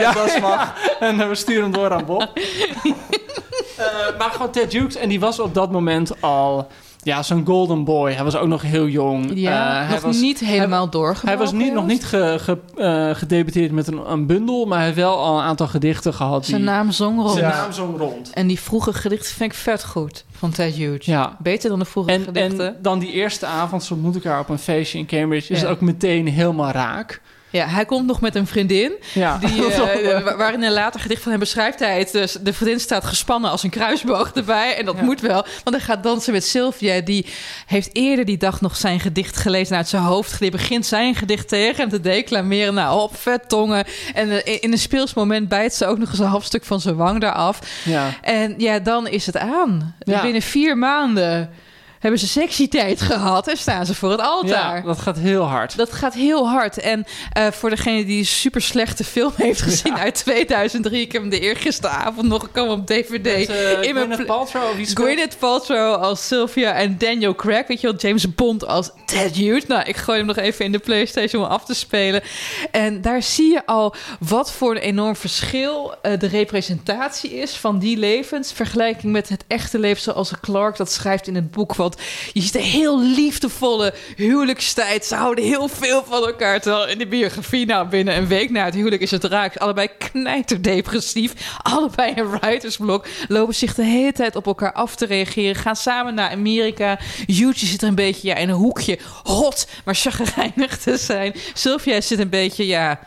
[1.00, 2.28] En we sturen hem door aan Bob.
[3.78, 4.96] Eh, maar gewoon Ted Hughes.
[4.96, 6.66] En die was op dat moment al...
[7.02, 8.12] Ja, zo'n golden boy.
[8.12, 9.30] Hij was ook nog heel jong.
[9.34, 11.38] Ja, Eh, hij nog was, niet helemaal Hij doorgebroken.
[11.40, 14.64] was niet, nog niet ge, ge, eh, gedebuteerd met een, een bundel...
[14.66, 16.46] maar hij heeft wel al een aantal gedichten gehad.
[16.46, 17.32] Zijn die, naam zong rond.
[17.32, 18.30] zijn naam zong rond.
[18.30, 20.24] En die vroege gedichten vind ik vet goed.
[20.32, 21.06] Van Ted Hughes.
[21.06, 21.36] Ja.
[21.38, 22.66] Beter dan de vroege En, gedichten.
[22.66, 25.52] en dan die eerste avond, zo ontmoet ik haar op een feestje in Cambridge...
[25.52, 25.66] is Ja.
[25.66, 27.20] het ook meteen helemaal raak.
[27.50, 28.92] Ja, hij komt nog met een vriendin.
[29.14, 29.38] Ja.
[29.38, 32.12] Die, eh, wa- waarin een later gedicht van hem beschrijft hij het.
[32.12, 34.76] Dus de vriendin staat gespannen als een kruisboog erbij.
[34.76, 35.02] En dat Ja.
[35.02, 35.44] moet wel.
[35.64, 37.00] Want hij gaat dansen met Sylvia.
[37.00, 37.26] Die
[37.66, 40.38] heeft eerder die dag nog zijn gedicht gelezen uit zijn hoofd.
[40.38, 42.74] Die begint zijn gedicht tegen hem te declameren.
[42.74, 43.84] Nou, op vet tongen.
[44.14, 46.80] En eh, in een speels moment bijt ze ook nog eens een half stuk van
[46.80, 47.58] zijn wang daaraf.
[47.84, 48.10] ja.
[48.22, 49.94] En ja, dan is het aan.
[49.98, 50.22] Ja.
[50.22, 51.50] Binnen vier maanden
[51.98, 53.48] hebben ze sexy tijd gehad.
[53.48, 54.76] En staan ze voor het altaar.
[54.76, 55.76] ja, dat gaat heel hard.
[55.76, 56.78] Dat gaat heel hard.
[56.78, 61.00] En eh, voor degene die een super slechte film heeft gezien uit 2003...
[61.00, 63.22] ik heb hem de eergisteravond nog gekomen op DVD.
[63.22, 67.66] Met, eh, in Gwyneth Paltrow, speelt- Gwyneth Paltrow als Sylvia en Daniel Craig.
[67.66, 69.66] Weet je wel, James Bond als Ted Hughes.
[69.66, 72.22] Nou, ik gooi hem nog even in de Playstation om af te spelen.
[72.70, 77.78] En daar zie je al wat voor een enorm verschil eh, de representatie is van
[77.78, 78.52] die levens.
[78.52, 81.74] Vergelijking met het echte leven zoals Clark dat schrijft in het boek.
[81.88, 82.00] Want
[82.32, 85.04] je ziet een heel liefdevolle huwelijkstijd.
[85.04, 86.60] Ze houden heel veel van elkaar.
[86.60, 89.56] Terwijl in de biografie, nou binnen een week na het huwelijk is het raak.
[89.56, 91.32] Allebei knijterdepressief.
[91.62, 93.06] Allebei een writersblok.
[93.28, 95.54] Lopen zich de hele tijd op elkaar af te reageren.
[95.54, 96.98] Gaan samen naar Amerika.
[97.26, 98.98] Jutje zit er een beetje ja, in een hoekje.
[99.22, 101.34] Hot, maar chagrijnig te zijn.
[101.54, 103.00] Sylvia zit een beetje, ja...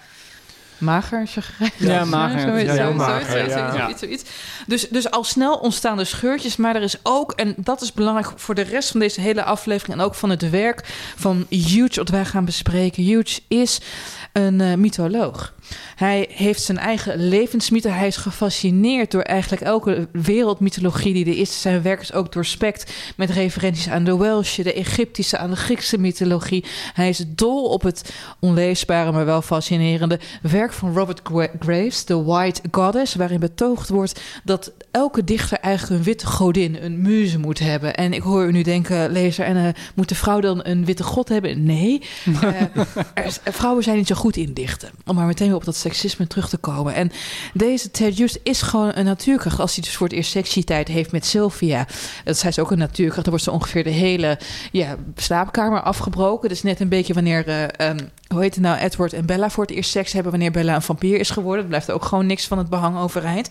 [0.82, 1.80] Mager, chagrijnig.
[1.80, 3.98] Ja, mager.
[3.98, 4.24] Zoiets.
[4.68, 8.32] Dus, dus al snel ontstaan er scheurtjes, maar er is ook, en dat is belangrijk
[8.36, 10.84] voor de rest van deze hele aflevering en ook van het werk
[11.16, 13.04] van Huge, wat wij gaan bespreken.
[13.04, 13.80] Huge is
[14.34, 15.54] een eh, mytholoog.
[15.96, 17.90] Hij heeft zijn eigen levensmythe.
[17.90, 21.62] Hij is gefascineerd door eigenlijk elke wereldmythologie die er is.
[21.62, 25.98] Zijn werk is ook doorspekt met referenties aan de Welsche, de Egyptische, aan de Griekse
[25.98, 26.66] mythologie.
[26.94, 32.24] Hij is dol op het onleesbare, maar wel fascinerende werk van Robert Gra- Graves, The
[32.24, 37.60] White Goddess, waarin betoogd wordt dat elke dichter eigenlijk een witte godin, een muze moet
[37.60, 37.96] hebben.
[37.96, 41.04] En ik hoor u nu denken, lezer, en eh, moet de vrouw dan een witte
[41.04, 41.64] god hebben?
[41.64, 42.02] Nee.
[42.42, 42.62] Eh,
[43.14, 44.90] er is- vrouwen zijn niet zo goed in dichten.
[45.06, 46.94] Om maar meteen weer op dat seksisme terug te komen.
[46.94, 47.12] En
[47.54, 49.60] deze Ted Just is gewoon een natuurkracht.
[49.60, 51.88] Als hij dus voor het eerst sectietijd heeft met Sylvia.
[52.24, 53.22] Dat zij is ook een natuurkracht.
[53.24, 54.40] Dan wordt ze ongeveer de hele
[54.72, 56.50] ja, slaapkamer afgebroken.
[56.50, 57.48] Dus net een beetje wanneer...
[57.48, 57.98] eh, ehm,
[58.32, 58.78] hoe heet het nou?
[58.80, 60.32] Edward en Bella voor het eerst seks hebben...
[60.32, 61.62] wanneer Bella een vampier is geworden.
[61.64, 63.50] Er blijft ook gewoon niks van het behang overeind.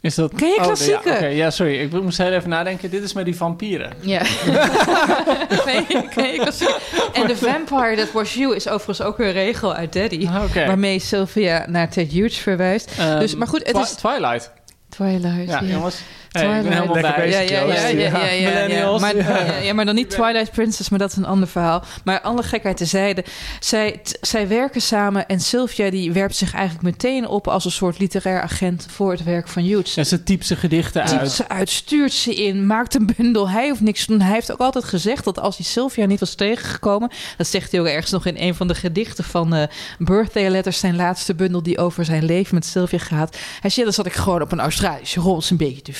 [0.00, 0.34] Is dat...
[0.34, 1.08] Ken je Oh, klassieke?
[1.08, 1.80] ja, Oké, ja, sorry.
[1.80, 2.90] Ik moest heel even nadenken.
[2.90, 3.92] Dit is met die vampieren.
[4.00, 4.18] Ja.
[5.64, 6.78] Ken je- ken je klassieke?
[7.12, 10.26] en The Vampire That Was You is overigens ook een regel uit Daddy.
[10.26, 10.44] Ah.
[10.54, 12.90] Waarmee Sylvia naar Ted Hughes verwijst.
[12.98, 13.90] Ehm, dus, maar goed, het Twi- is...
[13.92, 14.50] Twilight.
[14.88, 15.64] Twilight, Ja, ja.
[15.66, 16.00] jongens.
[16.32, 16.74] Hey, ik ben Twilight.
[16.82, 17.30] helemaal Lekker bij.
[17.30, 19.00] Ja, bezig, ja, ja, ja, ja, ja, ja, Millennials.
[19.00, 19.44] Maar, Ja.
[19.46, 21.84] ja, ja, maar dan niet Twilight Princess, maar dat is een ander verhaal.
[22.04, 23.24] Maar alle gekheid tezijde.
[23.60, 27.70] Zij, t- zij werken samen en Sylvia die werpt zich eigenlijk meteen op als een
[27.70, 29.96] soort literair agent voor het werk van Hughes.
[29.96, 31.30] En ze typt zijn gedichten Typt uit.
[31.30, 33.48] ze uit, stuurt ze in, maakt een bundel.
[33.48, 34.20] Hij hoeft niks te doen.
[34.20, 37.10] Hij heeft ook altijd gezegd dat als hij Sylvia niet was tegengekomen...
[37.36, 39.62] dat zegt hij ook ergens nog in een van de gedichten van eh,
[39.98, 40.78] Birthday Letters...
[40.78, 43.36] zijn laatste bundel die over zijn leven met Sylvia gaat.
[43.60, 45.92] Hij zei, dan zat ik gewoon op een Australische rols een beetje te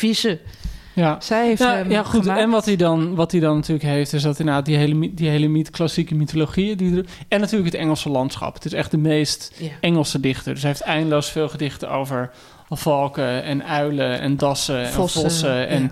[0.94, 1.16] Ja.
[1.20, 2.20] Zij heeft Ja, hem ja, goed.
[2.22, 2.40] gemaakt.
[2.40, 5.28] En wat hij, dan, wat hij dan natuurlijk heeft, is dat inderdaad die hele, die
[5.28, 6.76] hele myth, klassieke mythologieën.
[6.76, 8.54] Die er, en natuurlijk het Engelse landschap.
[8.54, 9.68] Het is echt de meest Ja.
[9.80, 10.52] Engelse dichter.
[10.52, 12.30] Dus hij heeft eindeloos veel gedichten over
[12.68, 15.82] valken en uilen en dassen Vossen, en vossen en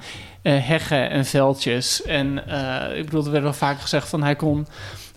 [0.43, 0.57] ja.
[0.57, 2.03] eh, heggen en veldjes.
[2.03, 4.67] En eh, ik bedoel, er werd wel vaak gezegd van hij kon,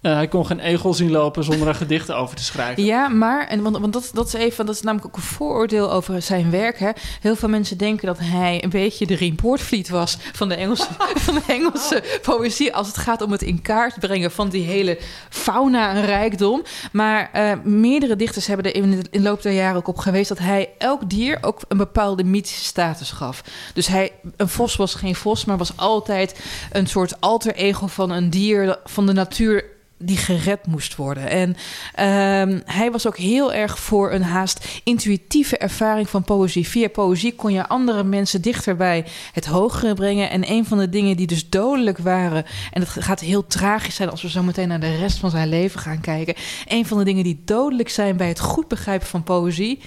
[0.04, 2.84] eh, hij kon geen egel zien lopen zonder er gedichten over te schrijven.
[2.84, 6.22] Ja, maar, en, want, dat, dat is even, dat is namelijk ook een vooroordeel over
[6.22, 6.80] zijn werk.
[6.80, 6.90] Hè.
[7.22, 10.88] Heel veel mensen denken dat hij een beetje de Rien Poortvliet was van de Engelse,
[11.26, 12.74] van de Engelse poëzie.
[12.74, 14.98] Als het gaat om het in kaart brengen van die hele
[15.30, 16.64] fauna en rijkdom.
[16.92, 19.98] Maar eh, meerdere dichters hebben er in de, in de loop der jaren ook op
[19.98, 23.44] geweest dat hij elk dier ook een bepaalde mythische status gaf.
[23.74, 26.40] Dus hij, een vos was geen vos, maar was altijd
[26.72, 31.30] een soort alter ego van een dier van de natuur die gered moest worden.
[31.30, 31.56] En
[31.94, 36.68] ehm, hij was ook heel erg voor een haast intuïtieve ervaring van poëzie.
[36.68, 40.30] Via poëzie kon je andere mensen dichter bij het hogere brengen.
[40.30, 44.10] En een van de dingen die dus dodelijk waren, en het gaat heel tragisch zijn
[44.10, 46.36] als we zo meteen naar de rest van zijn leven gaan kijken.
[46.68, 49.80] Een van de dingen die dodelijk zijn bij het goed begrijpen van poëzie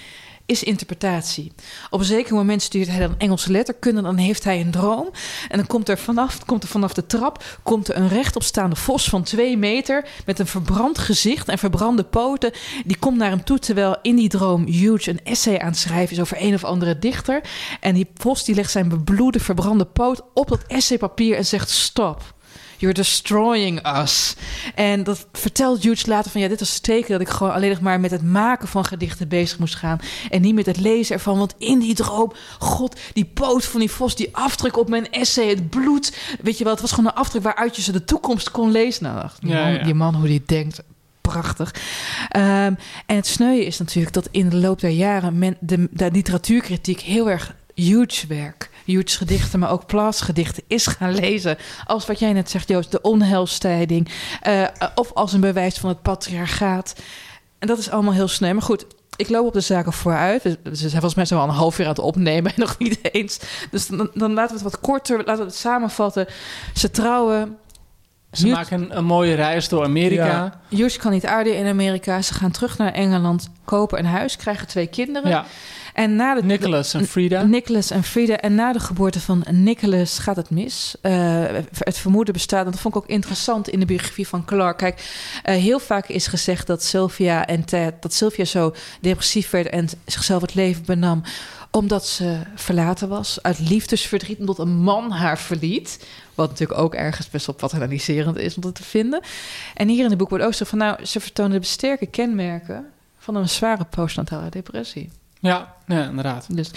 [0.47, 1.53] is interpretatie.
[1.91, 5.11] Op een zeker moment stuurt hij dan Engelse letterkunde, dan heeft hij een droom.
[5.49, 9.09] En dan komt er vanaf, komt er vanaf de trap komt er een rechtopstaande vos
[9.09, 12.53] van twee meter met een verbrand gezicht en verbrande poten.
[12.85, 16.17] Die komt naar hem toe terwijl in die droom Huge een essay aan het schrijven
[16.17, 17.41] is over een of andere dichter.
[17.81, 22.35] En die vos die legt zijn bebloede, verbrande poot op dat essaypapier en zegt stop.
[22.79, 24.35] You're destroying us.
[24.75, 26.41] En dat vertelt Hughes later van...
[26.41, 28.01] ja, dit was het teken dat ik gewoon alleen nog maar...
[28.01, 30.01] met het maken van gedichten bezig moest gaan...
[30.31, 31.39] en niet met het lezen ervan.
[31.39, 34.17] Want in die droom, god, die poot van die vos...
[34.17, 36.17] die afdruk op mijn essay, het bloed...
[36.41, 37.43] weet je wel, het was gewoon een afdruk...
[37.43, 39.05] waaruit je ze de toekomst kon lezen.
[39.05, 39.83] Nou, die, Ja, man, ja.
[39.83, 40.83] die man, hoe die denkt...
[41.21, 41.75] Prachtig.
[42.29, 42.75] Ehm,
[43.07, 47.01] en het sneuien is natuurlijk dat in de loop der jaren men, de, de literatuurkritiek
[47.01, 51.57] heel erg huge werk, huge gedichten, maar ook plaatsgedichten is gaan lezen.
[51.85, 54.09] Als wat jij net zegt, Joost, de onheilstijding.
[54.41, 56.95] eh, of als een bewijs van het patriarchaat.
[57.59, 58.53] En dat is allemaal heel sneu.
[58.53, 60.43] Maar goed, ik loop op de zaken vooruit.
[60.43, 62.79] Dus Ze zijn volgens mij zo al een half uur aan het opnemen en nog
[62.79, 63.39] niet eens.
[63.71, 66.27] Dus dan, dan laten we het wat korter, laten we het samenvatten.
[66.75, 67.57] Ze trouwen.
[68.33, 70.27] Ze maken een, een mooie reis door Amerika.
[70.27, 70.61] Ja.
[70.69, 72.23] Hughes kan niet aarden in Amerika.
[72.23, 75.31] Ze gaan terug naar Engeland, kopen een huis, krijgen twee kinderen.
[75.31, 75.45] Ja,
[75.97, 77.43] En na de Nicholas en Frida.
[77.43, 78.37] Nicholas en Frida.
[78.37, 80.95] En na de geboorte van Nicholas gaat het mis.
[81.01, 81.45] Eh,
[81.79, 84.77] het vermoeden bestaat, en dat vond ik ook interessant in de biografie van Clark.
[84.77, 85.11] Kijk,
[85.43, 89.89] eh, heel vaak is gezegd dat Sylvia en Ted, dat Sylvia zo depressief werd en
[90.05, 91.23] zichzelf het leven benam
[91.71, 93.43] omdat ze verlaten was.
[93.43, 96.07] Uit liefdesverdriet, omdat een man haar verliet.
[96.35, 99.21] Wat natuurlijk ook ergens best wel paternaliserend is om dat te vinden.
[99.75, 100.79] En hier in het boek wordt ook zo van...
[100.79, 102.87] nou, ze vertonen de sterke kenmerken...
[103.19, 105.11] van een zware postnatale depressie.
[105.47, 106.47] Ja, ja, inderdaad.
[106.57, 106.71] Dus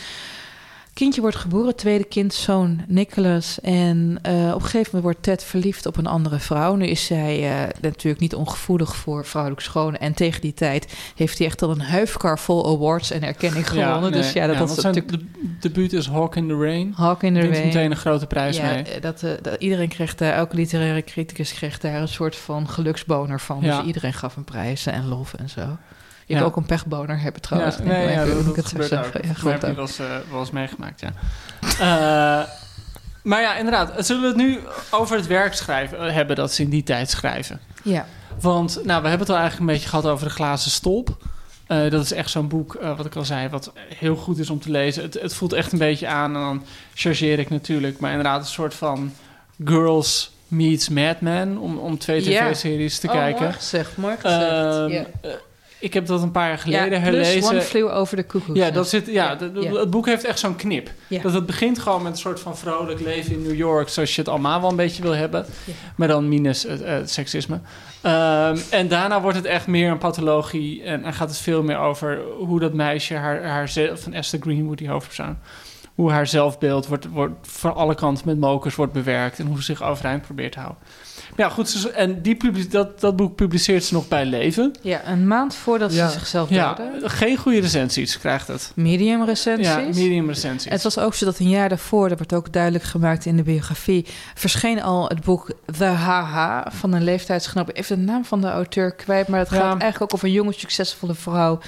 [0.94, 3.62] kindje wordt geboren, tweede kind, zoon Nicholas.
[3.62, 6.76] En eh, op een gegeven moment wordt Ted verliefd op een andere vrouw.
[6.76, 9.96] Nu is zij eh, natuurlijk niet ongevoelig voor vrouwelijk schoon.
[9.98, 14.02] En tegen die tijd heeft hij echt al een huifkar vol awards en erkenning gewonnen.
[14.02, 15.10] nee, dus ja, dat was natuurlijk...
[15.12, 15.26] de-
[15.60, 16.94] debuut is Hawk in the Rain.
[16.96, 17.66] Hawk in the Rain.
[17.66, 18.84] meteen een grote prijs ja, mee.
[18.84, 23.40] eh, Dat, dat, iedereen kreeg daar, elke literaire criticus kreeg daar een soort van geluksboner
[23.40, 23.60] van.
[23.62, 25.78] Dus iedereen gaf een prijs en lof en zo.
[26.30, 26.42] Je Ja.
[26.42, 27.78] kan ook een pechboner hebben trouwens.
[27.78, 29.24] Ja, nee, ja, dat, ik dat het gebeurt ook.
[29.24, 31.10] Ja, goed heb je wel eens, eh, wel eens meegemaakt, ja.
[31.80, 32.48] Eh,
[33.24, 34.06] maar ja, inderdaad.
[34.06, 34.60] Zullen we het nu
[34.92, 37.60] over het werk schrijven, eh, hebben dat ze in die tijd schrijven?
[37.84, 38.06] Ja.
[38.39, 41.18] Want nou, we hebben het al eigenlijk een beetje gehad over de glazen stolp.
[41.68, 44.60] Eh, dat is echt zo'n boek, wat ik al zei, wat heel goed is om
[44.60, 45.04] te lezen.
[45.04, 46.63] Het, het voelt echt een beetje aan, en dan
[46.94, 48.00] chargeer ik natuurlijk.
[48.00, 49.13] Maar inderdaad een soort van
[49.65, 53.42] Girls Meets Mad Men, om, om twee tv-series te Oh, kijken.
[53.44, 54.42] mooi gezegd, mooi gezegd.
[54.52, 55.06] Ehm, ja.
[55.80, 57.44] Eh, ik heb dat een paar jaar geleden ja, herlezen.
[57.44, 60.56] One Flew Over the Cuckoo's Ja, dat zit, ja, de- het boek heeft echt zo'n
[60.56, 60.92] knip.
[61.22, 64.22] Dat het begint gewoon met een soort van vrolijk leven in New York, zoals je
[64.22, 65.46] het allemaal wel een beetje wil hebben.
[65.96, 67.60] Maar dan minus het, eh, het seksisme.
[68.02, 70.84] Ehm, en daarna wordt het echt meer een pathologie.
[70.84, 74.78] En, en gaat het veel meer over hoe dat meisje, haar, haar van Esther Greenwood,
[74.78, 75.38] die hoofdpersoon,
[75.96, 79.39] hoe haar zelfbeeld wordt, wordt van alle kanten met mokers wordt bewerkt.
[79.39, 80.82] En hoe ze zich overeind probeert te houden.
[81.39, 81.91] Ja, goed.
[81.91, 84.71] En die dat, dat boek publiceert ze nog bij leven.
[84.82, 86.08] Ja, een maand voordat Ja.
[86.08, 87.10] ze zichzelf Ja, doodde.
[87.10, 88.71] geen goede recensies krijgt het.
[88.75, 89.67] Medium recensies.
[89.67, 90.71] Ja, medium recensies.
[90.71, 93.43] Het was ook zo dat een jaar daarvoor, dat wordt ook duidelijk gemaakt in de
[93.43, 97.69] biografie, verscheen al het boek The Haha van een leeftijdsgenoot.
[97.73, 99.56] Even de naam van de auteur kwijt, maar het Ja.
[99.56, 101.60] gaat eigenlijk ook over een jonge, succesvolle vrouw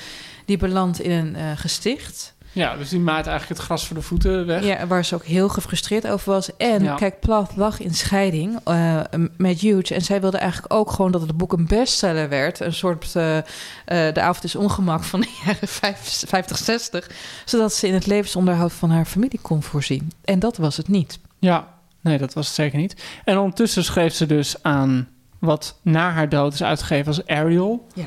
[0.45, 2.34] die belandt in een eh, gesticht.
[2.54, 4.64] Ja, dus die maakt eigenlijk het gras voor de voeten weg.
[4.64, 6.56] Ja, waar ze ook heel gefrustreerd over was.
[6.58, 6.96] En Ja.
[6.96, 9.00] kijk, Plath lag in scheiding eh,
[9.38, 9.94] met Huge.
[9.96, 12.60] En zij wilde eigenlijk ook gewoon dat het boek een bestseller werd.
[12.60, 13.44] Een soort eh, eh,
[13.86, 17.10] De avond is ongemak van de jaren 50, 60.
[17.46, 20.12] Zodat ze in het levensonderhoud van haar familie kon voorzien.
[20.24, 21.20] En dat was het niet.
[21.40, 21.68] Ja,
[22.02, 23.04] nee, dat was het zeker niet.
[23.24, 25.08] En ondertussen schreef ze dus aan
[25.40, 27.88] wat na haar dood is uitgegeven als Ariel.
[27.94, 28.06] Ja.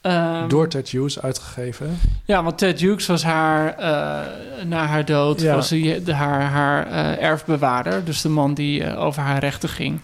[0.00, 1.98] Ehm, Door Ted Hughes uitgegeven.
[2.24, 5.54] Ja, want Ted Hughes was haar, eh, na haar dood, Ja.
[5.54, 8.04] was hij de, haar, haar eh, erfbewaarder.
[8.04, 10.00] Dus de man die eh, over haar rechten ging.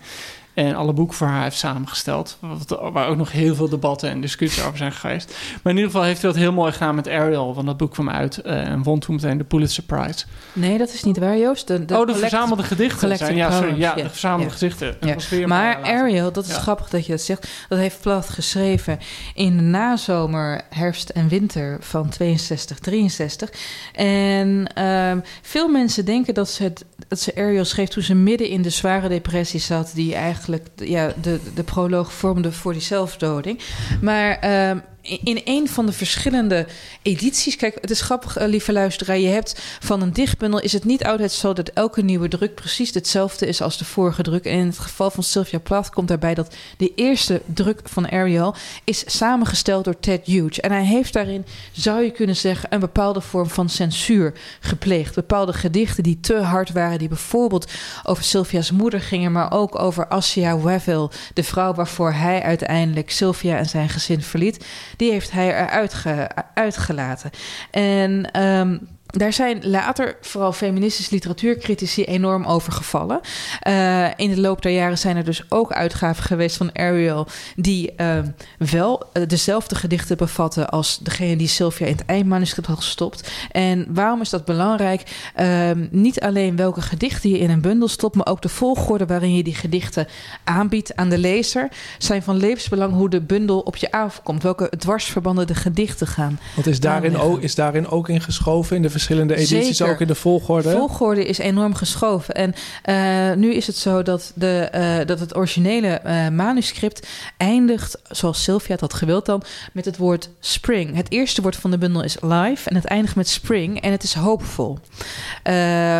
[0.56, 2.36] En alle boeken voor haar heeft samengesteld.
[2.40, 5.34] Wat, waar ook nog heel veel debatten en discussies over zijn geweest.
[5.62, 7.54] Maar in ieder geval heeft hij dat heel mooi gedaan met Ariel.
[7.54, 10.24] Want dat boek kwam uit eh, en won toen meteen de Pulitzer Prize.
[10.52, 11.66] Nee, dat is niet waar, Joost.
[11.66, 13.16] De, de oh, de collect- verzamelde gedichten.
[13.16, 13.78] Zijn, ja, sorry.
[13.78, 14.02] Ja, ja.
[14.02, 14.50] de verzamelde Ja.
[14.50, 14.96] gedichten.
[15.00, 15.46] Ja.
[15.46, 15.82] Maar.
[15.82, 17.48] Ariel, dat is grappig dat je dat zegt.
[17.68, 18.98] Dat heeft Plath geschreven
[19.34, 23.50] in de nazomer, herfst en winter van 62, 63.
[23.92, 28.48] En ehm, veel mensen denken dat ze, het, dat ze Ariel schreef toen ze midden
[28.48, 33.60] in de zware depressie zat, die eigenlijk ja, de, de proloog vormde voor die zelfdoding.
[34.00, 36.66] Maar ehm, in een van de verschillende
[37.02, 37.56] edities.
[37.56, 39.18] Kijk, het is grappig, eh, lieve luisteraar.
[39.18, 42.94] Je hebt van een dichtbundel is het niet altijd zo dat elke nieuwe druk precies
[42.94, 44.44] hetzelfde is als de vorige druk.
[44.44, 48.54] En in het geval van Sylvia Plath komt daarbij dat de eerste druk van Ariel
[48.84, 50.60] is samengesteld door Ted Hughes.
[50.60, 55.14] En hij heeft daarin, zou je kunnen zeggen, een bepaalde vorm van censuur gepleegd.
[55.14, 57.70] Bepaalde gedichten die te hard waren, die bijvoorbeeld
[58.02, 63.56] over Sylvia's moeder gingen, maar ook over Assia Wavell, de vrouw waarvoor hij uiteindelijk Sylvia
[63.56, 64.64] en zijn gezin verliet
[64.96, 67.30] die heeft hij eruit ge, uitgelaten.
[67.70, 68.78] En ehm,
[69.16, 73.20] daar zijn later vooral feministische literatuurcritici enorm over gevallen.
[73.68, 77.26] Uh, in de loop der jaren zijn er dus ook uitgaven geweest van Ariel...
[77.56, 78.18] die uh,
[78.58, 83.30] wel uh, dezelfde gedichten bevatten als degene die Sylvia in het eindmanuscript had gestopt.
[83.50, 85.30] En waarom is dat belangrijk?
[85.34, 88.14] Ehm, niet alleen welke gedichten je in een bundel stopt...
[88.14, 90.06] maar ook de volgorde waarin je die gedichten
[90.44, 91.68] aanbiedt aan de lezer...
[91.98, 94.42] zijn van levensbelang hoe de bundel op je afkomt.
[94.42, 96.38] Welke dwarsverbanden de gedichten gaan.
[96.54, 99.94] Want is daarin, ook, is daarin ook in geschoven in de verschillende edities, Zeker.
[99.94, 100.68] ook in de volgorde?
[100.68, 102.34] De volgorde is enorm geschoven.
[102.34, 102.54] En
[102.84, 108.42] uh, nu is het zo dat, de, uh, dat het originele uh, manuscript eindigt, zoals
[108.42, 109.42] Sylvia het had gewild dan,
[109.72, 110.96] met het woord spring.
[110.96, 114.02] Het eerste woord van de bundel is life en het eindigt met spring en het
[114.02, 114.78] is hoopvol.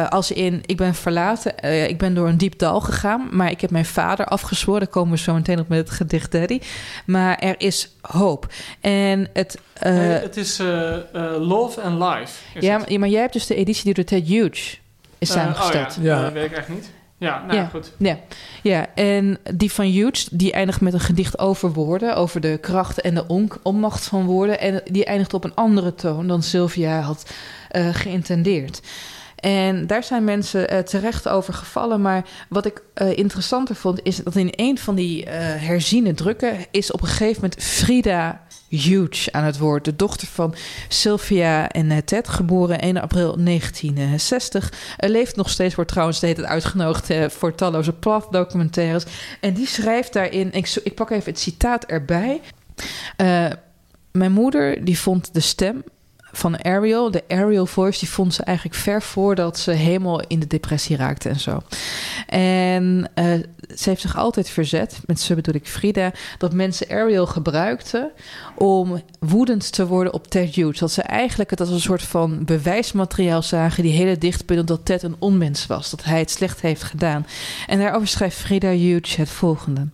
[0.09, 3.71] als in, ik ben verlaten, ik ben door een diep dal gegaan, maar ik heb
[3.71, 4.81] mijn vader afgezworen.
[4.81, 6.61] Daar komen we zo meteen op met het gedicht Daddy.
[7.07, 8.47] Maar er is hoop.
[8.81, 9.59] En het...
[9.83, 10.59] Nee, het is
[11.39, 12.61] love and life.
[12.61, 14.81] Ja, maar, maar jij hebt dus de editie die door Ted Hughes
[15.19, 15.97] is samengesteld.
[15.99, 16.23] Oh ja, ja.
[16.23, 16.91] dat weet ik echt niet.
[17.19, 17.67] Ja, nou ja.
[17.67, 17.93] goed.
[17.97, 18.19] Ja.
[18.63, 23.01] ja, en die van Hughes, die eindigt met een gedicht over woorden, over de kracht
[23.01, 24.61] en de on onmacht van woorden.
[24.61, 27.31] En die eindigt op een andere toon dan Sylvia had
[27.73, 28.81] uh, geïntendeerd.
[29.47, 32.01] En daar zijn mensen uh, terecht over gevallen.
[32.01, 36.57] Maar wat ik uh, interessanter vond, is dat in een van die uh, herziene drukken
[36.71, 39.85] is op een gegeven moment Frida Huge aan het woord.
[39.85, 40.55] De dochter van
[40.89, 44.73] Sylvia en Ted, geboren 1 april 1960.
[44.73, 49.05] Uh, leeft nog steeds, wordt trouwens steeds uitgenodigd uh, voor talloze plaf-documentaires.
[49.41, 52.41] En die schrijft daarin, ik, ik pak even het citaat erbij.
[54.13, 55.85] Mijn moeder die vond de stem
[56.37, 60.47] van Ariel, de Ariel voice, die vond ze eigenlijk ver voordat ze helemaal in de
[60.47, 61.61] depressie raakte en zo.
[62.27, 63.25] En uh,
[63.77, 68.11] ze heeft zich altijd verzet, met ze bedoel ik Frida, dat mensen Ariel gebruikten
[68.55, 70.79] om woedend te worden op Ted Hughes.
[70.79, 75.03] Dat ze eigenlijk het als een soort van bewijsmateriaal zagen, die hele dichtbundel, dat Ted
[75.03, 77.27] een onmens was, dat hij het slecht heeft gedaan.
[77.67, 79.89] En daarover schrijft Frida Hughes het volgende.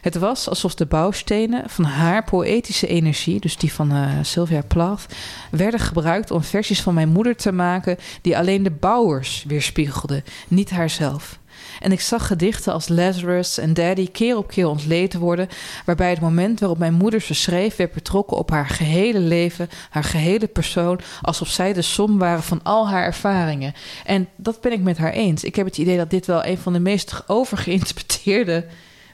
[0.00, 5.06] Het was alsof de bouwstenen van haar poëtische energie, dus die van uh, Sylvia Plath,
[5.50, 10.70] werden gebruikt om versies van mijn moeder te maken die alleen de bouwers weerspiegelden, niet
[10.70, 11.38] haarzelf.
[11.80, 15.48] En ik zag gedichten als Lazarus en Daddy keer op keer ontleed worden,
[15.84, 20.04] waarbij het moment waarop mijn moeder ze schreef werd betrokken op haar gehele leven, haar
[20.04, 23.74] gehele persoon, alsof zij de som waren van al haar ervaringen.
[24.04, 25.44] En dat ben ik met haar eens.
[25.44, 28.66] Ik heb het idee dat dit wel een van de meest overgeïnterpreteerde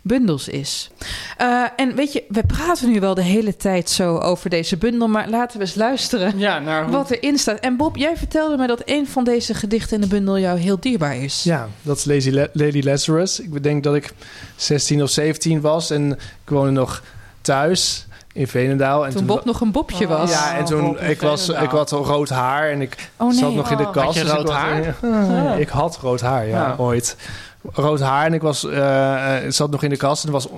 [0.07, 0.91] bundels is.
[1.41, 5.09] Uh, en weet je, we praten nu wel de hele tijd zo over deze bundel,
[5.09, 6.93] maar laten we eens luisteren ja, naar hoe...
[6.93, 7.61] wat erin staat.
[7.61, 10.81] En Bob, jij vertelde me dat een van deze gedichten in de bundel jou heel
[10.81, 11.43] dierbaar is.
[11.43, 13.41] Ja, dat is Lady, La Lady Lazarus.
[13.41, 14.13] Ik denk dat ik
[14.57, 17.03] 16 of 17 was en ik woonde nog
[17.41, 19.05] thuis in Veenendaal.
[19.05, 20.31] En toen, toen Bob nog een Bobje was.
[20.31, 23.39] Ja, en toen ik was, ik had rood haar en ik oh, nee.
[23.39, 24.07] zat nog in de kast.
[24.07, 24.97] Had je rood dus haar?
[25.55, 26.75] Ik, ik had rood haar, ja, ja.
[26.79, 27.17] ooit
[27.73, 30.49] rood haar en ik was, uh, zat nog in de kast en was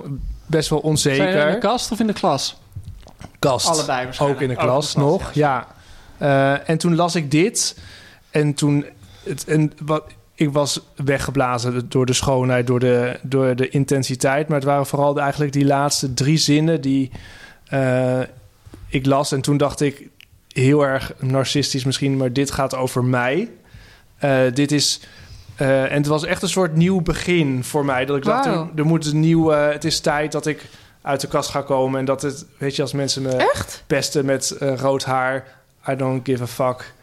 [0.45, 1.31] best wel onzeker.
[1.31, 2.57] Zijn in de kast of in de klas?
[3.39, 3.67] Kast.
[3.67, 4.41] Allebei waarschijnlijk.
[4.41, 5.67] Ook in de klas, nog, klas, ja.
[6.19, 6.57] ja.
[6.57, 7.77] Uh, en toen las ik dit
[8.31, 8.85] en toen...
[9.23, 10.03] Het, en wat,
[10.35, 14.47] ik was weggeblazen door de schoonheid, door de, door de intensiteit.
[14.47, 17.11] Maar het waren vooral de, eigenlijk die laatste drie zinnen die
[17.73, 18.19] uh,
[18.87, 19.31] ik las.
[19.31, 20.07] En toen dacht ik,
[20.47, 23.49] heel erg narcistisch misschien, maar dit gaat over mij.
[24.23, 25.01] Uh, dit is...
[25.61, 28.05] Uh, en het was echt een soort nieuw begin voor mij.
[28.05, 28.33] Dat ik wow.
[28.33, 29.53] dacht, er, er moet een nieuw...
[29.53, 30.65] Uh, het is tijd dat ik
[31.01, 31.99] uit de kast ga komen.
[31.99, 33.83] En dat het, weet je, als mensen me echt?
[33.87, 35.57] pesten met uh, rood haar...
[35.87, 36.93] I don't give a fuck.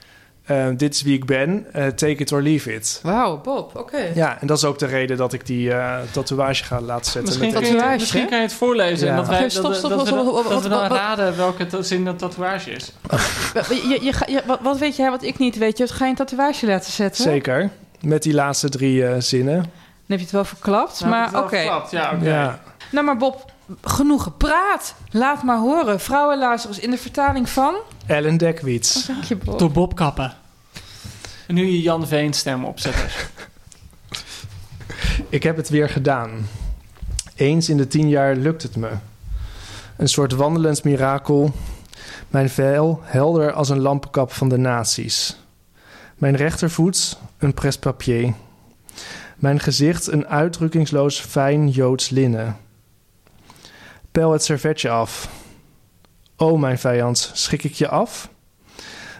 [0.51, 1.67] Uh, dit is wie ik ben.
[1.77, 3.01] Uh, take it or leave it.
[3.03, 3.79] Wauw, Bob, oké.
[3.79, 4.13] Okay.
[4.15, 7.23] Ja, en dat is ook de reden dat ik die uh, tatoeage ga laten zetten.
[7.23, 9.07] Misschien, met kan je, misschien kan je het voorlezen.
[9.07, 9.13] Ja.
[9.13, 11.83] En dat wij, stop, stop, dat, stop, dat, stop, we, dat we dan raden welke
[11.83, 12.93] zin dat tatoeage is.
[13.69, 15.79] je, je, je, wat, wat weet jij wat ik niet weet?
[15.79, 17.25] Je ga je een tatoeage laten zetten?
[17.25, 17.71] Zeker.
[18.01, 19.57] Met die laatste drie uh, zinnen.
[19.57, 19.67] Dan
[20.07, 21.39] heb je het wel verklapt, nou, maar oké.
[21.39, 21.65] Okay.
[21.65, 21.77] Ja,
[22.13, 22.23] okay.
[22.23, 22.61] ja.
[22.91, 24.95] Nou, maar Bob, genoeg gepraat.
[25.11, 26.01] Laat maar horen.
[26.01, 27.75] Vrouwenluisterers in de vertaling van...
[28.07, 28.97] Ellen Dekwits.
[28.97, 29.59] Oh, dank je, Bob.
[29.59, 30.35] Door Bob Kappen.
[31.47, 33.09] En nu je Jan Veen stem opzetten.
[35.29, 36.49] Ik heb het weer gedaan.
[37.35, 38.91] Eens in de tien jaar lukt het me.
[39.97, 41.53] Een soort wandelend mirakel.
[42.29, 45.37] Mijn vel helder als een lampenkap van de nazi's.
[46.17, 48.35] Mijn rechtervoet een prespapier.
[49.37, 52.57] Mijn gezicht een uitdrukkingsloos fijn Joods linnen.
[54.11, 55.29] Pel het servetje af.
[56.37, 58.31] O mijn vijand, schik ik je af?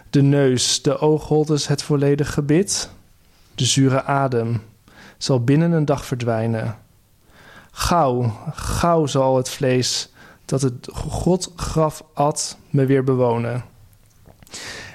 [0.09, 2.89] De neus, de oogholtes, het volledig gebit.
[3.55, 4.61] De zure adem
[5.17, 6.77] zal binnen een dag verdwijnen.
[7.71, 10.09] Gauw, gauw zal het vlees
[10.45, 13.65] dat het God graf at me weer bewonen.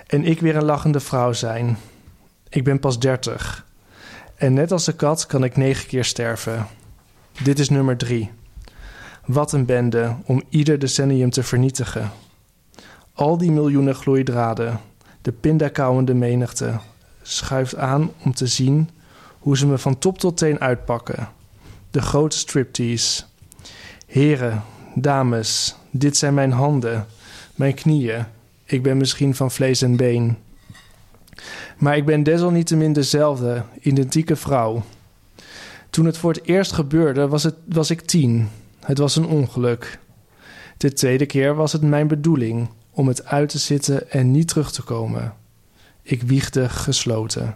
[0.07, 1.78] En ik weer een lachende vrouw zijn.
[2.53, 3.66] Ik ben pas dertig.
[4.34, 6.66] En net als de kat kan ik negen keer sterven.
[7.42, 8.30] Dit is nummer drie.
[9.26, 12.11] Wat een bende om ieder decennium te vernietigen.
[13.12, 14.80] Al die miljoenen gloeidraden,
[15.22, 16.78] de pindakauwende menigte,
[17.22, 18.90] schuift aan om te zien
[19.38, 21.28] hoe ze me van top tot teen uitpakken.
[21.90, 23.22] De grote striptease.
[24.07, 24.62] Heren,
[24.94, 27.07] dames, dit zijn mijn handen,
[27.55, 28.24] mijn knieën.
[28.64, 30.36] Ik ben misschien van vlees en been.
[31.83, 34.83] Maar ik ben desalniettemin dezelfde, identieke vrouw.
[35.91, 38.49] Toen het voor het eerst gebeurde, was, het, was ik tien.
[38.80, 39.99] Het was een ongeluk.
[40.76, 44.72] De tweede keer was het mijn bedoeling om het uit te zitten en niet terug
[44.72, 45.35] te komen.
[46.03, 47.55] Ik wiegde gesloten.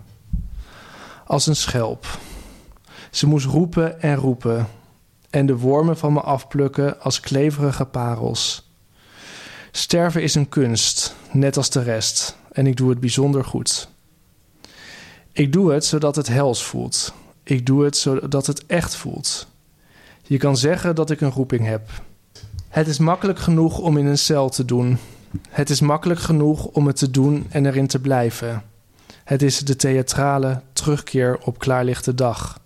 [1.26, 2.18] Als een schelp.
[3.10, 4.66] Ze moest roepen en roepen.
[5.30, 8.70] En de wormen van me afplukken als kleverige parels.
[9.70, 12.36] Sterven is een kunst, net als de rest.
[12.52, 13.94] En ik doe het bijzonder goed.
[15.36, 17.14] Ik doe het zodat het hels voelt.
[17.42, 19.46] Ik doe het zodat het echt voelt.
[20.22, 21.90] Je kan zeggen dat ik een roeping heb.
[22.68, 24.98] Het is makkelijk genoeg om in een cel te doen.
[25.48, 28.62] Het is makkelijk genoeg om het te doen en erin te blijven.
[29.24, 32.60] Het is de theatrale terugkeer op klaarlichte dag.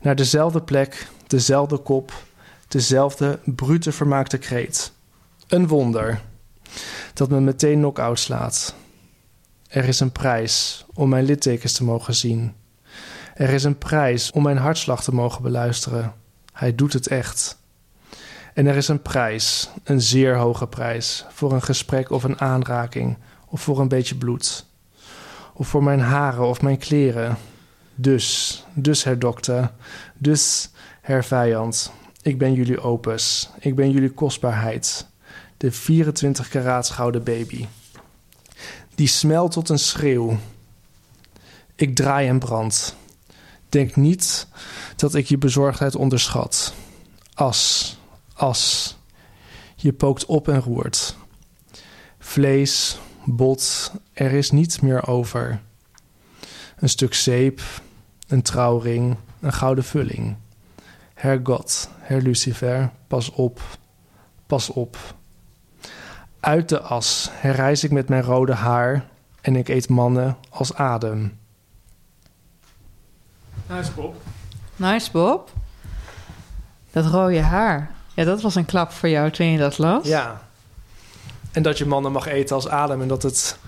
[0.00, 2.12] Naar dezelfde plek, dezelfde kop,
[2.68, 4.92] dezelfde brute vermaakte kreet.
[5.48, 6.20] Een wonder
[7.14, 8.74] dat me meteen knock-out slaat.
[9.76, 12.54] Er is een prijs om mijn littekens te mogen zien.
[13.34, 16.14] Er is een prijs om mijn hartslag te mogen beluisteren.
[16.52, 17.58] Hij doet het echt.
[18.54, 23.16] En er is een prijs, een zeer hoge prijs, voor een gesprek of een aanraking,
[23.46, 24.66] of voor een beetje bloed.
[25.54, 27.36] Of voor mijn haren of mijn kleren.
[27.94, 29.72] Dus, dus, her dokter,
[30.18, 30.70] dus,
[31.00, 35.06] her vijand, ik ben jullie opus, ik ben jullie kostbaarheid,
[35.56, 37.66] de 24 karaats gouden baby.
[38.96, 40.38] Die smelt tot een schreeuw.
[41.74, 42.96] Ik draai en brand.
[43.68, 44.46] Denk niet
[44.96, 46.74] dat ik je bezorgdheid onderschat.
[47.34, 47.96] As,
[48.34, 48.96] as.
[49.76, 51.16] Je pookt op en roert.
[52.18, 55.60] Vlees, bot, er is niets meer over.
[56.76, 57.60] Een stuk zeep,
[58.26, 60.36] een trouwring, een gouden vulling.
[61.14, 63.60] Hergot, her Lucifer, pas op,
[64.46, 64.98] pas op.
[66.46, 69.08] Uit de as herrijs ik met mijn rode haar
[69.40, 71.38] en ik eet mannen als adem.
[73.68, 74.16] Nice, Bob.
[74.76, 75.50] Nice, Bob.
[76.90, 77.90] Dat rode haar.
[78.14, 80.06] Ja, dat was een klap voor jou toen je dat las.
[80.06, 80.42] Ja.
[81.52, 83.58] En dat je mannen mag eten als adem en dat het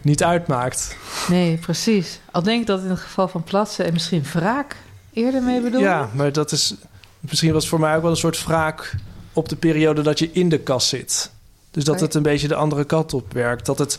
[0.00, 0.96] niet uitmaakt.
[1.28, 2.20] Nee, precies.
[2.30, 4.76] Al denk ik dat in het geval van Platsen en misschien wraak
[5.12, 5.80] eerder mee bedoel.
[5.80, 6.74] Ja, maar dat is...
[7.20, 8.94] Misschien was voor mij ook wel een soort wraak
[9.32, 11.30] op de periode dat je in de kast zit.
[11.72, 13.66] Dus dat het een beetje de andere kant op werkt.
[13.66, 13.98] Dat, het,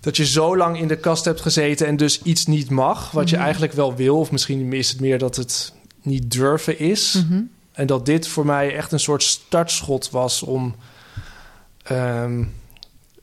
[0.00, 3.28] dat je zo lang in de kast hebt gezeten en dus iets niet mag, wat
[3.28, 3.44] je Mhm.
[3.44, 4.18] eigenlijk wel wil.
[4.18, 7.22] Of misschien is het meer dat het niet durven is.
[7.28, 7.40] Mhm.
[7.72, 10.74] En dat dit voor mij echt een soort startschot was om
[11.82, 12.44] ehm,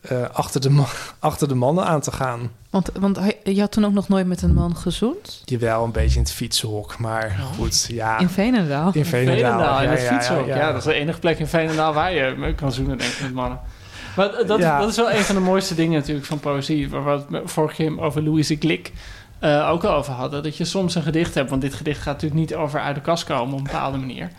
[0.02, 0.86] eh, achter, de ma-
[1.20, 2.52] achter de mannen aan te gaan.
[2.70, 5.41] Want, want hij, je had toen ook nog nooit met een man gezoend?
[5.45, 8.18] Jawel, een beetje in het fietsenhok, maar goed, ja.
[8.20, 8.91] In Veenendaal?
[8.93, 10.45] In Veenendaal, in ja, het ja, fietshok.
[10.47, 10.68] Ja, ja.
[10.68, 13.34] dat is de enige plek in Veenendaal waar je me kan zoenen, denk ik, met
[13.34, 13.60] mannen.
[14.16, 14.80] Maar dat, Ja.
[14.80, 16.89] dat is wel een van de mooiste dingen natuurlijk van poëzie.
[16.89, 18.91] Waar we het vorige keer over Louise Glik
[19.39, 20.43] eh, ook al over hadden.
[20.43, 23.01] Dat je soms een gedicht hebt, want dit gedicht gaat natuurlijk niet over uit de
[23.01, 24.29] kast komen op een bepaalde manier.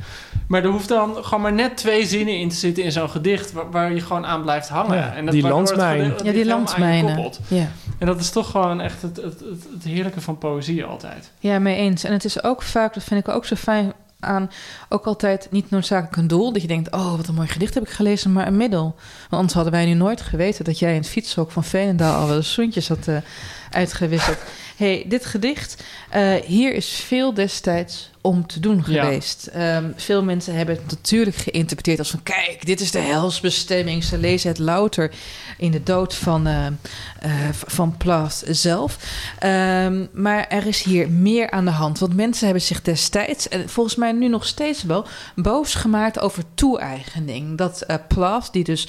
[0.47, 3.53] Maar er hoeft dan gewoon maar net twee zinnen in te zitten in zo'n gedicht
[3.53, 4.97] waar, waar je gewoon aan blijft hangen.
[4.97, 5.99] Ja, en dat, die waardoor het landmijn.
[6.01, 7.33] gedicht- het Ja, die landmijnen.
[7.49, 7.69] Ja.
[7.99, 11.31] En dat is toch gewoon echt het, het, het, het heerlijke van poëzie altijd.
[11.39, 12.05] Ja, mee eens.
[12.05, 14.51] En het is ook vaak, dat vind ik ook zo fijn aan,
[14.89, 16.53] ook altijd niet noodzakelijk een doel.
[16.53, 18.83] Dat je denkt, oh, wat een mooi gedicht heb ik gelezen, maar een middel.
[19.21, 22.29] Want anders hadden wij nu nooit geweten dat jij in het fietshok van Veenendaal al
[22.29, 23.17] wel zoentjes had eh,
[23.71, 24.39] uitgewisseld.
[24.77, 25.83] hey, dit gedicht,
[26.17, 29.49] uh, hier is veel destijds om te doen geweest.
[29.53, 29.77] Ja.
[29.77, 32.23] Um, veel mensen hebben het natuurlijk geïnterpreteerd als van...
[32.23, 34.05] kijk, dit is de helsbestemming.
[34.05, 35.11] Ze lezen het louter
[35.59, 38.97] in de dood van, uh, uh, van Plath zelf.
[39.45, 41.99] Um, maar er is hier meer aan de hand.
[41.99, 43.49] Want mensen hebben zich destijds...
[43.49, 45.07] en volgens mij nu nog steeds wel...
[45.35, 47.59] boos gemaakt over toe-eigening.
[47.59, 48.89] Dat uh, Plath, die dus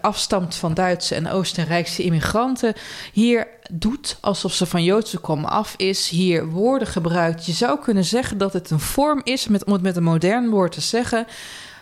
[0.00, 2.74] afstamt van Duitse en Oostenrijkse immigranten...
[3.12, 6.08] hier doet alsof ze van Joodse kom af is.
[6.08, 7.46] Hier woorden gebruikt.
[7.46, 10.50] Je zou kunnen zeggen dat het een vorm is, met, om het met een modern
[10.50, 11.26] woord te zeggen,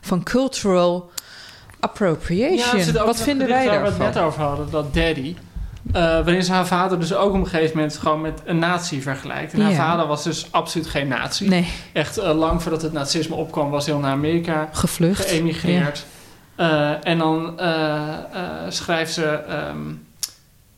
[0.01, 1.11] van cultural
[1.81, 2.95] appropriation.
[2.95, 3.83] Ja, Wat vinden wij daarvan?
[3.83, 5.37] Waar we het net over hadden, dat daddy.
[5.87, 9.03] Uh, waarin ze haar vader dus ook op een gegeven moment gewoon met een nazi
[9.03, 9.53] vergelijkt.
[9.53, 11.49] En haar vader was dus absoluut geen nazi.
[11.49, 11.73] Nee.
[11.93, 16.05] Echt uh, lang voordat het nazisme opkwam, was hij al naar Amerika gevlucht, geëmigreerd.
[16.57, 16.93] Ja.
[16.93, 17.61] Uh, en dan
[18.69, 20.09] schrijft ze: um,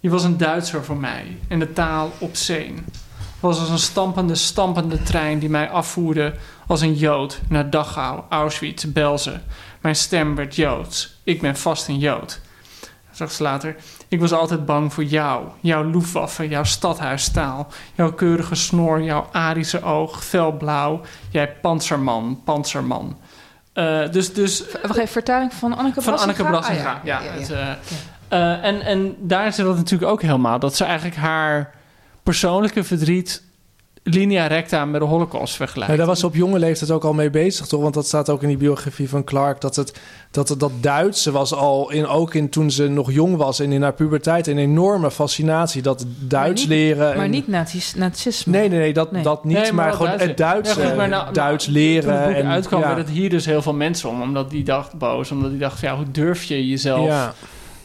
[0.02, 2.78] Je was een Duitser voor mij en de taal obscene
[3.40, 6.34] was als een stampende, stampende trein die mij afvoerde
[6.66, 9.42] als een Jood naar Dachau, Auschwitz, Belzen.
[9.80, 11.20] Mijn stem werd Joods.
[11.22, 12.40] Ik ben vast een Jood.
[13.12, 13.76] Straks later.
[14.08, 19.82] Ik was altijd bang voor jou, jouw loefwaffe, jouw stadhuisstaal, jouw keurige snor, jouw Arische
[19.82, 21.00] oog, felblauw,
[21.30, 23.18] jij panzerman, panzerman.
[23.74, 27.20] Uh, dus, dus, Wacht even, vertaling van Anneke Van Anneke Brassinga, ja.
[27.20, 27.70] ja, ja, ja, het, uh,
[28.32, 30.58] uh, en, en daar zit dat natuurlijk ook helemaal.
[30.58, 31.74] Dat ze eigenlijk haar
[32.22, 33.42] persoonlijke verdriet
[34.04, 35.92] linea recta met de Holocaust vergelijken.
[35.92, 37.82] Ja, daar was ze op jonge leeftijd ook al mee bezig, toch?
[37.82, 39.60] Want dat staat ook in die biografie van Clark.
[39.60, 43.36] Dat het, dat, het, dat Duitse was al, in, ook in, toen ze nog jong
[43.36, 45.82] was en in haar puberteit, een enorme fascinatie.
[45.82, 47.16] Dat Duits maar niet, leren.
[47.16, 48.58] Maar niet nazi's, nazisme.
[48.58, 49.22] Nee, nee, nee, dat, nee.
[49.22, 49.56] dat niet.
[49.56, 52.02] Nee, maar, maar gewoon Duits, het Duits, ja, goed, maar nou, Duits nou, leren.
[52.02, 52.86] Toen het boek en, uitkwam, ja.
[52.86, 54.22] werd het hier dus heel veel mensen om.
[54.22, 55.30] Omdat die dacht boos.
[55.30, 57.34] Omdat die dacht, ja, hoe durf je jezelf Ja.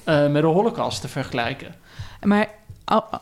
[0.10, 1.76] Uh, met de Holocaust te vergelijken?
[2.22, 2.48] Maar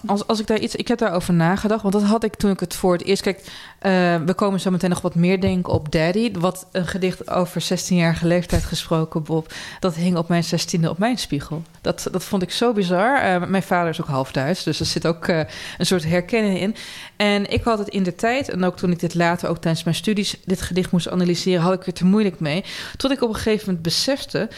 [0.05, 0.75] als, als ik daar iets...
[0.75, 3.21] Ik heb daarover nagedacht, want dat had ik toen ik het voor het eerst...
[3.21, 6.31] Kijk, uh, we komen zo meteen nog wat meer denken op Daddy.
[6.31, 9.53] Wat een gedicht over 16-jarige leeftijd gesproken, Bob.
[9.79, 11.63] Dat hing op mijn 16e op mijn spiegel.
[11.81, 13.23] Dat, dat vond ik zo bizar.
[13.23, 15.45] Uh, mijn vader is ook half Duits, dus er zit ook een
[15.85, 16.75] soort herkenning in.
[17.15, 19.83] En ik had het in de tijd, en ook toen ik dit later ook tijdens
[19.83, 20.37] mijn studies...
[20.45, 22.63] dit gedicht moest analyseren, had ik er te moeilijk mee.
[22.97, 24.49] Tot ik op een gegeven moment besefte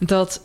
[0.00, 0.40] dat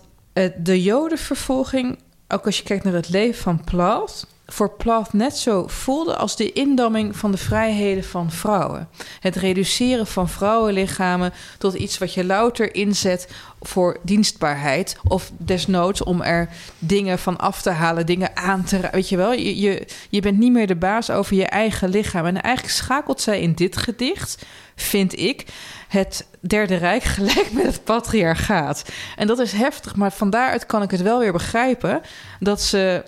[0.58, 5.68] de jodenvervolging ook als je kijkt naar het leven van Plath, voor Plath net zo
[5.68, 8.90] voelde als de indamming van de vrijheden van vrouwen.
[9.20, 13.28] Het reduceren van vrouwenlichamen tot iets wat je louter inzet
[13.62, 14.98] voor dienstbaarheid.
[15.08, 19.34] Of desnoods om er dingen van af te halen, dingen aan te Weet je wel,
[19.34, 22.26] je, je, je bent niet meer de baas over je eigen lichaam.
[22.26, 25.46] En eigenlijk schakelt zij in dit gedicht, vind ik,
[25.92, 28.92] het Derde Rijk gelijk met het patriarchaat.
[29.16, 32.02] En dat is heftig, maar van daaruit kan ik het wel weer begrijpen
[32.40, 33.04] dat ze,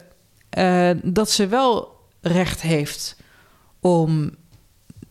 [0.58, 3.16] uh, dat ze wel recht heeft
[3.80, 4.36] om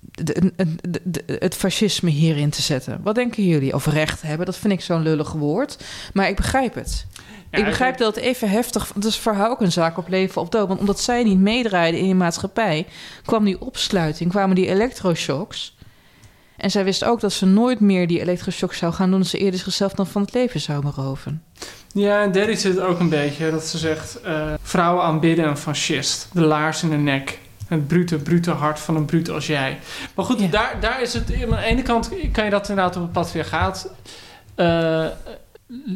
[0.00, 3.00] de, de, de, het fascisme hierin te zetten.
[3.02, 3.74] Wat denken jullie?
[3.74, 5.84] Of recht hebben, dat vind ik zo'n lullig woord.
[6.12, 7.06] Maar ik begrijp het.
[7.50, 8.90] Ja, ik begrijp dat het even heftig...
[8.94, 10.68] Het is voor haar ook een zaak op leven of dood.
[10.68, 12.86] Want omdat zij niet meedraaide in die maatschappij...
[13.24, 15.76] kwam die opsluiting, kwamen die elektroshocks...
[16.62, 19.18] En zij wist ook dat ze nooit meer die elektroshock zou gaan doen...
[19.18, 21.42] dat ze eerder zichzelf dan van het leven zou beroven.
[21.92, 24.18] Ja, en Derry zit ook een beetje dat ze zegt...
[24.26, 26.28] Uh, vrouwen aanbidden een fascist.
[26.32, 27.38] De laars in de nek.
[27.66, 29.78] Het brute, brute hart van een brute als jij.
[30.14, 30.46] Maar goed, ja.
[30.46, 31.32] daar, daar is het...
[31.42, 33.90] Aan de ene kant kan je dat inderdaad op het patriarchaat...
[34.56, 35.06] Uh,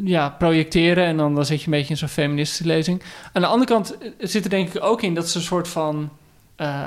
[0.05, 1.05] ja, projecteren.
[1.05, 3.03] En dan, dan zit je een beetje in zo'n feministische lezing.
[3.33, 6.11] Aan de andere kant zit er denk ik ook in dat ze een soort van...
[6.57, 6.83] Uh,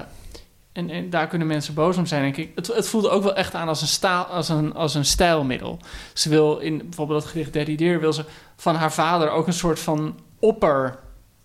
[0.72, 2.52] en, en, daar kunnen mensen boos om zijn, denk ik.
[2.56, 5.80] Het, het voelde ook wel echt aan als een, staal, als, een, als een stijlmiddel.
[6.14, 9.80] Ze wil in bijvoorbeeld dat gedicht Daddy wil ze van haar vader ook een soort
[9.80, 11.00] van opper...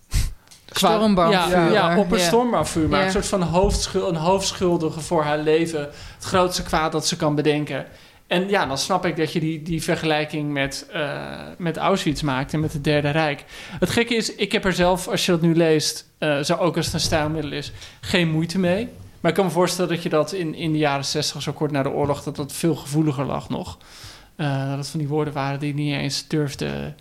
[0.65, 1.57] Stormbouwvuur.
[1.57, 2.19] Ja, ja, opper
[3.05, 5.79] een soort van hoofdschul, een hoofdschuldige voor haar leven.
[6.15, 7.85] Het grootste kwaad dat ze kan bedenken.
[8.27, 11.21] En ja, dan snap ik dat je die, die vergelijking met, uh,
[11.57, 13.43] met Auschwitz maakt en met het Derde Rijk.
[13.79, 16.75] Het gekke is, ik heb er zelf, als je dat nu leest, uh, zo ook
[16.75, 17.71] als het een stijlmiddel is,
[18.01, 18.89] geen moeite mee.
[19.25, 21.71] Maar ik kan me voorstellen dat je dat in, in de jaren 60, zo kort
[21.71, 23.77] na de oorlog, dat dat veel gevoeliger lag nog.
[24.37, 26.93] Uh, dat het van die woorden waren die niet eens durfde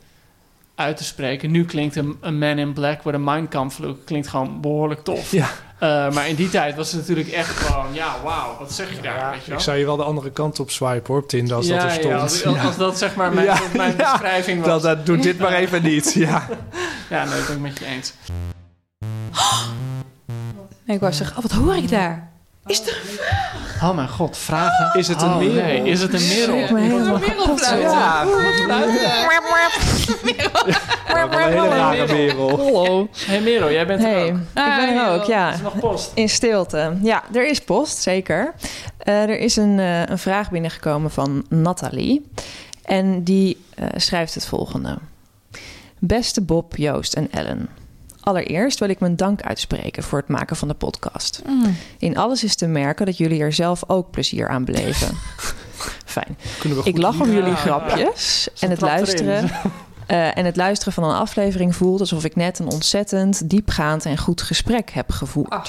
[0.74, 1.50] uit te spreken.
[1.50, 5.30] Nu klinkt een, een man in black with a Mindkampf look klinkt gewoon behoorlijk tof.
[5.30, 5.48] Ja.
[5.74, 9.00] Uh, maar in die tijd was het natuurlijk echt gewoon, ja, wauw, wat zeg je
[9.00, 9.18] daar?
[9.18, 9.58] Ja, weet je wel?
[9.58, 11.84] ik zou je wel de andere kant op swipen hoor, op Tinder als ja, dat
[11.84, 12.04] er stond.
[12.14, 14.10] Ja, als, als, als dat zeg maar mijn, Ja, mijn ja.
[14.10, 14.68] beschrijving was.
[14.68, 16.48] Dat, dat, doe dit maar even niet, ja.
[17.10, 18.14] Ja, nee, dat ben ik met je eens.
[20.84, 22.32] Nee, ik wou zeggen, oh, wat hoor ik daar?
[22.66, 23.82] Is er een vraag?
[23.90, 24.98] Oh mijn god, vragen.
[24.98, 25.54] Is het een Oh, merel?
[25.54, 26.56] nee, is het een merel?
[26.56, 27.60] Ik me helemaal kapot.
[27.60, 28.28] Ja, een
[31.42, 32.60] hele rare wereld.
[32.60, 33.08] Hallo.
[33.26, 34.28] Hey Merel, jij bent er ook.
[34.36, 35.48] ik ben er ook, ja.
[35.48, 36.10] Er is nog post.
[36.14, 36.92] In stilte.
[37.02, 38.54] Ja, er is post, zeker.
[38.98, 42.30] Eh, er is een, eh, een vraag binnengekomen van Nathalie.
[42.84, 44.98] En die eh, schrijft het volgende.
[45.98, 47.68] Beste Bob, Joost en Ellen.
[48.24, 51.42] Allereerst wil ik mijn dank uitspreken voor het maken van de podcast.
[51.98, 55.16] In alles is te merken dat jullie er zelf ook plezier aan beleven.
[56.04, 56.38] Fijn.
[56.84, 59.50] Ik lach om jullie Ja, grapjes en het, luisteren,
[60.06, 64.18] eh, en het luisteren van een aflevering voelt alsof ik net een ontzettend diepgaand en
[64.18, 65.52] goed gesprek heb gevoerd.
[65.52, 65.64] Ah.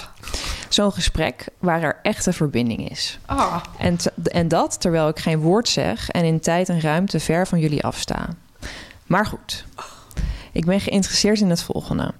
[0.69, 3.19] Zo'n gesprek waar er echte verbinding is.
[3.25, 7.47] Ah, En, en dat terwijl ik geen woord zeg en in tijd en ruimte ver
[7.47, 8.29] van jullie afsta.
[9.05, 9.65] Maar goed,
[10.55, 12.11] ik ben geïnteresseerd in het volgende.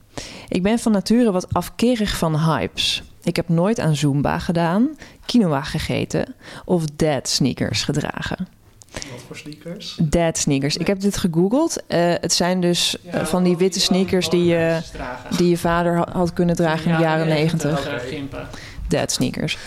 [0.47, 3.03] Ik ben van nature wat afkerig van hypes.
[3.23, 4.89] Ik heb nooit aan Zumba gedaan,
[5.25, 8.47] quinoa gegeten of dad sneakers gedragen.
[8.91, 9.97] Wat voor sneakers?
[10.01, 10.77] Dad sneakers.
[10.77, 11.83] Ik heb dit gegoogeld.
[11.87, 14.79] Eh, het zijn dus eh, van die witte sneakers die je,
[15.37, 17.89] die je vader ha- had kunnen dragen in de jaren negentig.
[18.87, 19.57] Dad sneakers.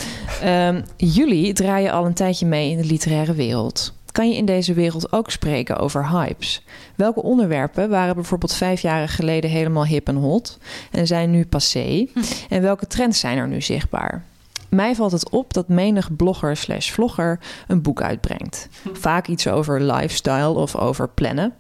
[0.43, 3.93] Ehm, jullie draaien al een tijdje mee in de literaire wereld.
[4.19, 6.63] Kan je in deze wereld ook spreken over hypes?
[6.95, 10.59] Welke onderwerpen waren bijvoorbeeld vijf jaar geleden helemaal hip en hot
[10.91, 12.07] en zijn nu passé?
[12.49, 14.25] En welke trends zijn er nu zichtbaar?
[14.69, 18.69] Mij valt het op dat menig blogger slash vlogger een boek uitbrengt.
[18.93, 21.55] Vaak iets over lifestyle of over plannen.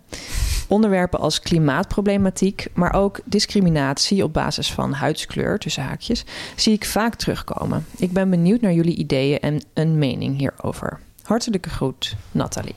[0.69, 6.25] Onderwerpen als klimaatproblematiek, maar ook discriminatie op basis van huidskleur, tussen haakjes,
[6.57, 7.87] zie ik vaak terugkomen.
[7.97, 11.07] Ik ben benieuwd naar jullie ideeën en een mening hierover.
[11.29, 12.75] Hartelijke groet, Nathalie.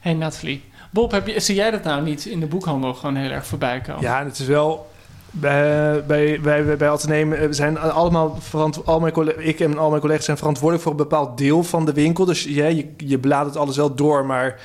[0.00, 0.62] Hey Nathalie.
[0.90, 3.80] Bob, heb je, zie jij dat nou niet in de boekhandel gewoon heel erg voorbij
[3.80, 4.02] komen?
[4.02, 4.90] Ja, het is wel.
[5.30, 8.38] Bij, bij, bij, bij Atheneum eh, we zijn allemaal
[8.84, 11.84] al mijn collega's, ik en al mijn collega's zijn verantwoordelijk voor een bepaald deel van
[11.84, 12.24] de winkel.
[12.24, 14.60] Dus ja, je, je bladert alles wel door, maar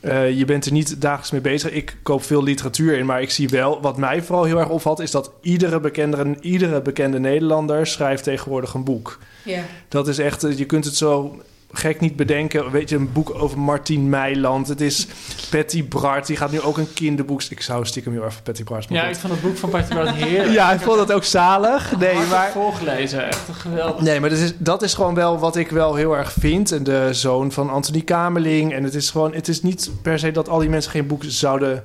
[0.00, 1.70] eh, je bent er niet dagelijks mee bezig.
[1.70, 5.00] Ik koop veel literatuur in, maar ik zie wel, wat mij vooral heel erg opvalt,
[5.00, 9.18] is dat iedere bekende, iedere bekende Nederlander schrijft tegenwoordig een boek.
[9.44, 9.62] ja.
[9.88, 11.40] Dat is echt, eh, je kunt het zo
[11.72, 12.70] gek niet bedenken.
[12.70, 14.68] Weet je, een boek over Martien Meiland.
[14.68, 15.06] Het is
[15.50, 17.42] Patty Bart, die gaat nu ook een kinderboek.
[17.42, 18.86] Ik zou stiekem heel erg van Patty Bart.
[18.88, 20.52] Ja, ik vond het boek van Patty Bart heerlijk.
[20.52, 21.96] Ja, ik vond dat ook zalig.
[21.98, 23.26] Nee, Hard maar, voorgelezen.
[23.26, 24.00] Echt geweldig.
[24.02, 26.72] nee, maar dat is, dat is gewoon wel wat ik wel heel erg vind.
[26.72, 28.72] En de zoon van Anthony Kamerling.
[28.72, 31.22] En het is gewoon, het is niet per se dat al die mensen geen boek
[31.26, 31.84] zouden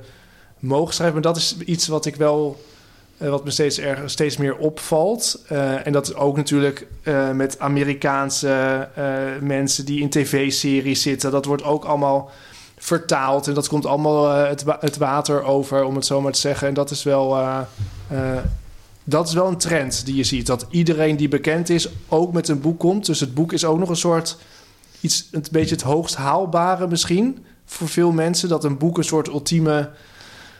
[0.60, 1.14] mogen schrijven.
[1.22, 2.62] Maar dat is iets wat ik wel,
[3.18, 5.42] eh, wat me steeds, erg, steeds meer opvalt.
[5.48, 8.88] Eh, en dat is ook natuurlijk eh, met Amerikaanse
[9.42, 11.32] mensen die in tv-series zitten.
[11.32, 12.32] Dat wordt ook allemaal
[12.78, 13.48] vertaald.
[13.48, 16.68] En dat komt allemaal het, het water over, om het zo maar te zeggen.
[16.68, 17.38] En dat is wel...
[19.04, 20.46] dat is wel een trend die je ziet.
[20.46, 23.06] Dat iedereen die bekend is ook met een boek komt.
[23.06, 24.38] Dus het boek is ook nog een soort...
[25.00, 27.46] iets, een beetje het hoogst haalbare misschien...
[27.66, 28.50] voor veel mensen.
[28.50, 29.90] Dat een boek een soort ultieme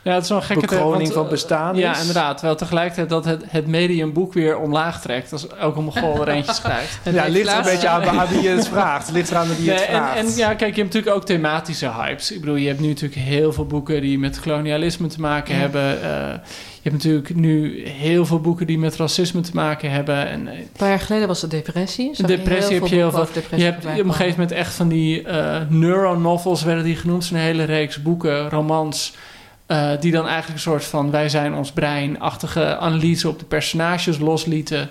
[0.02, 2.00] Ja, het is wel een gekke bekroning want, van eh, bestaan Ja, is.
[2.00, 2.34] inderdaad.
[2.38, 5.32] Terwijl tegelijkertijd dat het, het medium boek weer omlaag trekt.
[5.32, 7.00] Als ook een Mogol er eentje schrijft.
[7.04, 9.06] Ja, het ligt er een beetje aan, aan wie je het vraagt.
[9.06, 10.18] Het ligt eraan aan wie je het en, vraagt.
[10.18, 12.32] en ja, kijk, je hebt natuurlijk ook thematische hypes.
[12.32, 15.60] Ik bedoel, je hebt nu natuurlijk heel veel boeken die met kolonialisme te maken Ja.
[15.60, 16.02] hebben.
[16.02, 16.34] Eh,
[16.82, 20.28] je hebt natuurlijk nu heel veel boeken die met racisme te maken hebben.
[20.30, 22.10] En eh, Een paar jaar geleden was het depressie.
[22.16, 23.28] Zag Depressie heb je heel veel.
[23.56, 27.24] je hebt op een gegeven moment echt van die eh neuronovels werden die genoemd.
[27.26, 29.14] Zo'n hele reeks boeken, romans.
[29.68, 34.18] Eh, die dan eigenlijk een soort van wij zijn ons brein-achtige analyse op de personages
[34.20, 34.90] loslieten.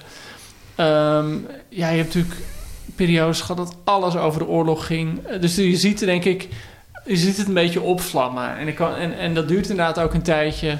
[0.74, 1.34] Ehm,
[1.68, 2.34] ja, je hebt natuurlijk
[2.94, 5.26] periodes gehad dat alles over de oorlog ging.
[5.26, 6.48] Eh, Dus je ziet denk ik,
[7.04, 8.56] je ziet het een beetje opvlammen.
[8.58, 10.78] En, ik kan, en, en dat duurt inderdaad ook een tijdje.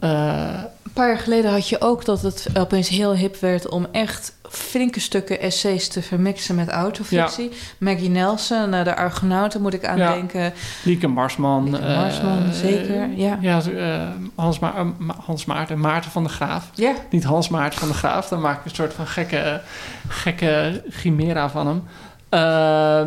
[0.00, 3.86] Eh, Een paar jaar geleden had je ook dat het opeens heel hip werd om
[3.92, 7.50] echt flinke stukken essays te vermixen met autofictie.
[7.78, 10.12] Maggie Nelson, eh, de Argonauten moet ik aan Ja.
[10.12, 10.52] denken.
[10.84, 11.64] Lieke Marsman.
[11.70, 13.38] Lieke eh, Marsman, zeker, ja.
[13.40, 14.86] ja eh, Hans, Ma- eh,
[15.24, 16.70] Hans Maarten, Maarten van de Graaf.
[16.74, 16.92] Ja.
[17.10, 18.28] Niet Hans Maarten van de Graaf.
[18.28, 19.60] Dan maak ik een soort van gekke,
[20.08, 21.82] gekke chimera van hem.
[22.28, 22.40] Eh,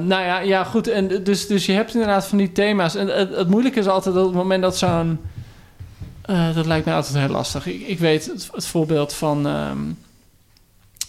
[0.06, 0.88] nou ja, ja, goed.
[0.88, 2.96] En dus, dus je hebt inderdaad van die thema's.
[2.96, 5.20] En het, het moeilijke is altijd op het moment dat zo'n...
[6.22, 7.66] eh, dat lijkt mij altijd heel lastig.
[7.68, 9.78] Ik, ik weet het, het voorbeeld van ehm,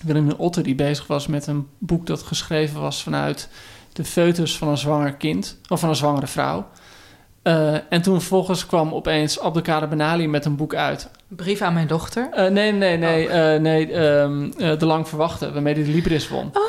[0.05, 0.62] Willem Otter...
[0.62, 3.48] die bezig was met een boek dat geschreven was vanuit
[3.92, 5.59] de foetus van een zwanger kind.
[5.68, 6.66] Of van een zwangere vrouw.
[7.42, 11.09] Eh, en toen vervolgens kwam opeens Abdelkader Benali met een boek uit.
[11.28, 12.28] Brief aan mijn dochter.
[12.32, 13.28] Eh, nee, nee, nee.
[13.28, 16.44] eh, nee ehm, eh, de lang verwachte, waarmee hij de Libris won.
[16.46, 16.62] Oh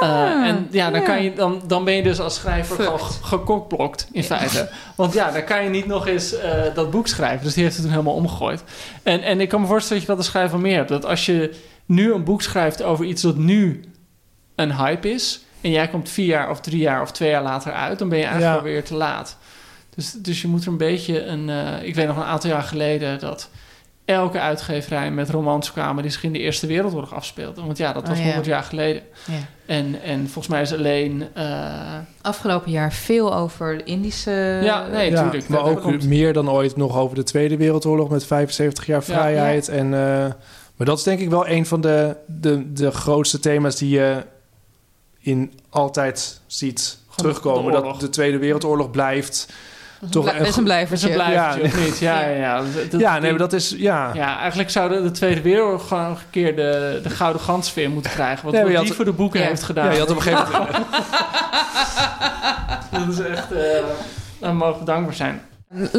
[0.00, 0.44] ja.
[0.46, 1.06] En ja, dan, Ja.
[1.06, 4.26] Kan je, dan, dan ben je dus als schrijver gewoon ge- gekokblokt, in Ja.
[4.26, 4.68] feite.
[4.96, 6.34] Want ja, dan kan je niet nog eens
[6.74, 7.44] dat boek schrijven.
[7.44, 8.62] Dus die heeft het toen helemaal omgegooid.
[9.02, 10.88] En, en ik kan me voorstellen dat je dat de schrijver meer hebt.
[10.88, 11.54] Dat als je
[11.86, 13.84] nu een boek schrijft over iets dat nu
[14.54, 15.44] een hype is...
[15.60, 18.18] en jij komt vier jaar of drie jaar of twee jaar later uit, dan ben
[18.18, 19.36] je eigenlijk alweer te laat.
[19.94, 21.48] Dus, dus je moet er een beetje een.
[21.48, 23.50] Uh, ik weet nog een aantal jaar geleden dat
[24.04, 27.66] elke uitgeverij met romans kwamen die zich in de Eerste Wereldoorlog afspeelden.
[27.66, 29.02] Want ja, dat was oh, 100 jaar geleden.
[29.26, 29.32] Ja.
[29.66, 31.24] En, en volgens mij is alleen.
[31.36, 31.98] Uh...
[32.20, 34.60] Afgelopen jaar veel over Indische.
[34.62, 35.48] Ja, nee, natuurlijk.
[35.48, 39.68] maar ook meer dan ooit nog over de Tweede Wereldoorlog met 75 jaar vrijheid.
[39.68, 40.26] En, uh,
[40.76, 44.24] maar dat is denk ik wel een van de, de, de grootste thema's die je
[45.18, 47.72] in altijd ziet terugkomen.
[47.72, 49.48] Dat de Tweede Wereldoorlog blijft
[50.10, 51.06] toch best een blijvertje.
[51.06, 51.84] Best een blijvertje, ja.
[51.84, 51.98] niet?
[51.98, 52.62] Ja, ja, ja.
[52.90, 53.74] Dat, ja nee, maar dat is...
[53.76, 57.90] Ja, ja eigenlijk zou de, de Tweede Wereldoorlog gewoon een keer de, de Gouden Gansveer
[57.90, 58.44] moeten krijgen.
[58.44, 59.86] Wat, nee, wat die voor de boeken heeft gedaan.
[59.86, 60.86] Ja, je had op een gegeven moment...
[62.90, 63.52] dat is echt...
[63.52, 63.58] Uh,
[64.38, 65.42] daar mogen we dankbaar zijn.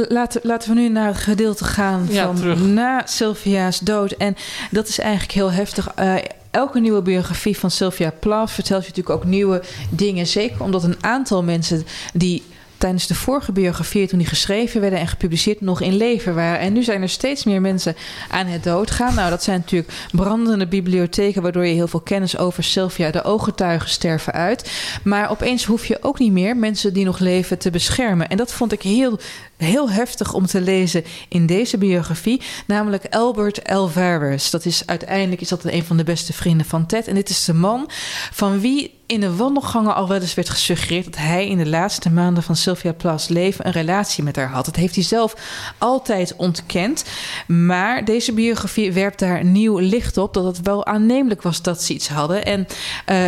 [0.08, 4.12] Laten, laten we nu naar het gedeelte gaan van na Sylvia's dood.
[4.12, 4.36] En
[4.72, 5.92] dat is eigenlijk heel heftig.
[6.00, 6.16] Uh,
[6.52, 10.28] elke nieuwe biografie van Sylvia Plath vertelt je natuurlijk ook nieuwe dingen.
[10.28, 12.44] Zeker omdat een aantal mensen die
[12.78, 16.60] tijdens de vorige biografieën, toen die geschreven werden en gepubliceerd, nog in leven waren.
[16.60, 17.96] En nu zijn er steeds meer mensen
[18.30, 19.16] aan het doodgaan.
[19.16, 23.90] Nou, dat zijn natuurlijk brandende bibliotheken, waardoor je heel veel kennis over Sylvia, de ooggetuigen,
[23.90, 24.72] sterven uit.
[25.04, 28.30] Maar opeens hoef je ook niet meer mensen die nog leven te beschermen.
[28.30, 29.20] En dat vond ik heel
[29.58, 34.50] heel heftig om te lezen in deze biografie, namelijk Albert Alvarez.
[34.50, 37.08] Dat is uiteindelijk is dat een van de beste vrienden van Ted.
[37.08, 37.90] En dit is de man
[38.32, 42.12] van wie in de wandelgangen al wel eens werd gesuggereerd dat hij in de laatste
[42.12, 44.66] maanden van Sylvia Plath's leven een relatie met haar had.
[44.66, 45.36] Dat heeft hij zelf
[45.78, 47.06] altijd ontkend.
[47.48, 51.94] Maar deze biografie werpt daar nieuw licht op dat het wel aannemelijk was dat ze
[51.94, 52.46] iets hadden.
[52.46, 52.66] En uh,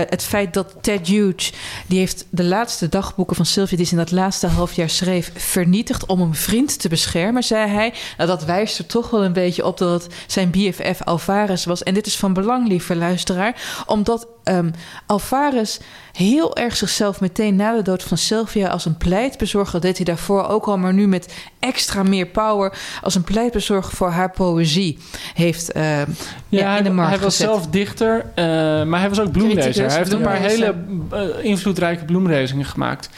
[0.09, 1.53] het feit dat Ted Hughes,
[1.87, 5.31] die heeft de laatste dagboeken van Sylvia, die ze in dat laatste half jaar schreef,
[5.35, 7.93] vernietigd om een vriend te beschermen, zei hij.
[8.17, 11.83] Nou, dat wijst er toch wel een beetje op dat het zijn BFF Alvarez was.
[11.83, 14.71] En dit is van belang, lieve luisteraar, omdat um,
[15.05, 15.77] Alvarez
[16.11, 19.71] heel erg zichzelf meteen na de dood van Sylvia als een pleitbezorger.
[19.71, 22.73] Dat deed hij daarvoor ook al, maar nu met extra meer power.
[23.01, 24.97] Als een pleitbezorger voor haar poëzie
[25.33, 26.01] heeft uh,
[26.49, 28.45] ja, in de markt Hij was zelf dichter, uh,
[28.83, 29.87] maar hij was ook bloemlezer.
[29.87, 30.75] Hij heeft een paar hele
[31.13, 33.09] uh, invloedrijke bloemlezingen gemaakt.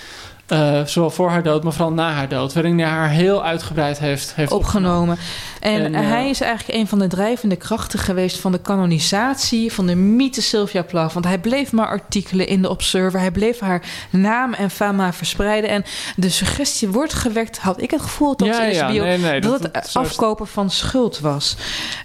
[0.52, 2.54] Uh, zowel voor haar dood, maar vooral na haar dood.
[2.54, 5.18] Waarin hij haar heel uitgebreid heeft, heeft opgenomen.
[5.60, 9.88] En, eh, hij is eigenlijk een van de drijvende krachten geweest van de kanonisatie van
[9.88, 11.14] de mythe Sylvia Plath.
[11.14, 13.20] Want hij bleef maar artikelen in de Observer.
[13.20, 15.70] Hij bleef haar naam en fama verspreiden.
[15.70, 15.84] En
[16.16, 19.70] de suggestie wordt gewekt, had ik het gevoel dat, ja, ja, bio, nee, nee, dat,
[19.72, 21.56] het afkopen van schuld was.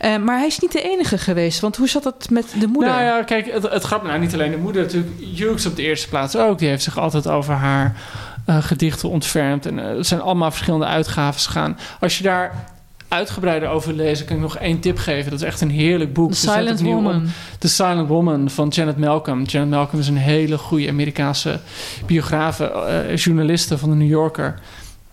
[0.05, 1.61] Uh, maar hij is niet de enige geweest.
[1.61, 2.92] Want hoe zat het met de moeder?
[2.92, 5.82] Nou ja, kijk, het, het grappige, nou niet alleen de moeder, natuurlijk Hughes op de
[5.82, 6.59] eerste plaats ook.
[6.59, 7.97] Die heeft zich altijd over haar
[8.47, 9.66] uh, gedichten ontfermd.
[9.66, 11.78] En er zijn allemaal verschillende uitgaven gegaan.
[12.01, 12.72] Als je daar
[13.09, 15.30] uitgebreider over lezen, kan ik nog één tip geven.
[15.30, 16.30] Dat is echt een heerlijk boek.
[16.30, 17.26] The Silent Woman.
[17.59, 19.42] The Silent Woman van Janet Malcolm.
[19.42, 21.61] Janet Malcolm is een hele goede Amerikaanse
[22.07, 22.72] biografe,
[23.09, 24.59] uh, journaliste van de New Yorker.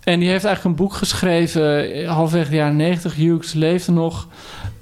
[0.03, 3.15] En die heeft eigenlijk een boek geschreven, halfwege de jaren 90.
[3.15, 4.27] Hughes leefde nog.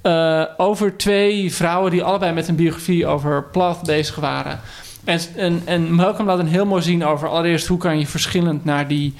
[0.03, 4.59] Uh, over twee vrouwen die allebei met een biografie over Plath bezig waren.
[5.03, 8.65] En, en, en Malcolm laat een heel mooi zien over allereerst hoe kan je verschillend
[8.65, 9.13] naar die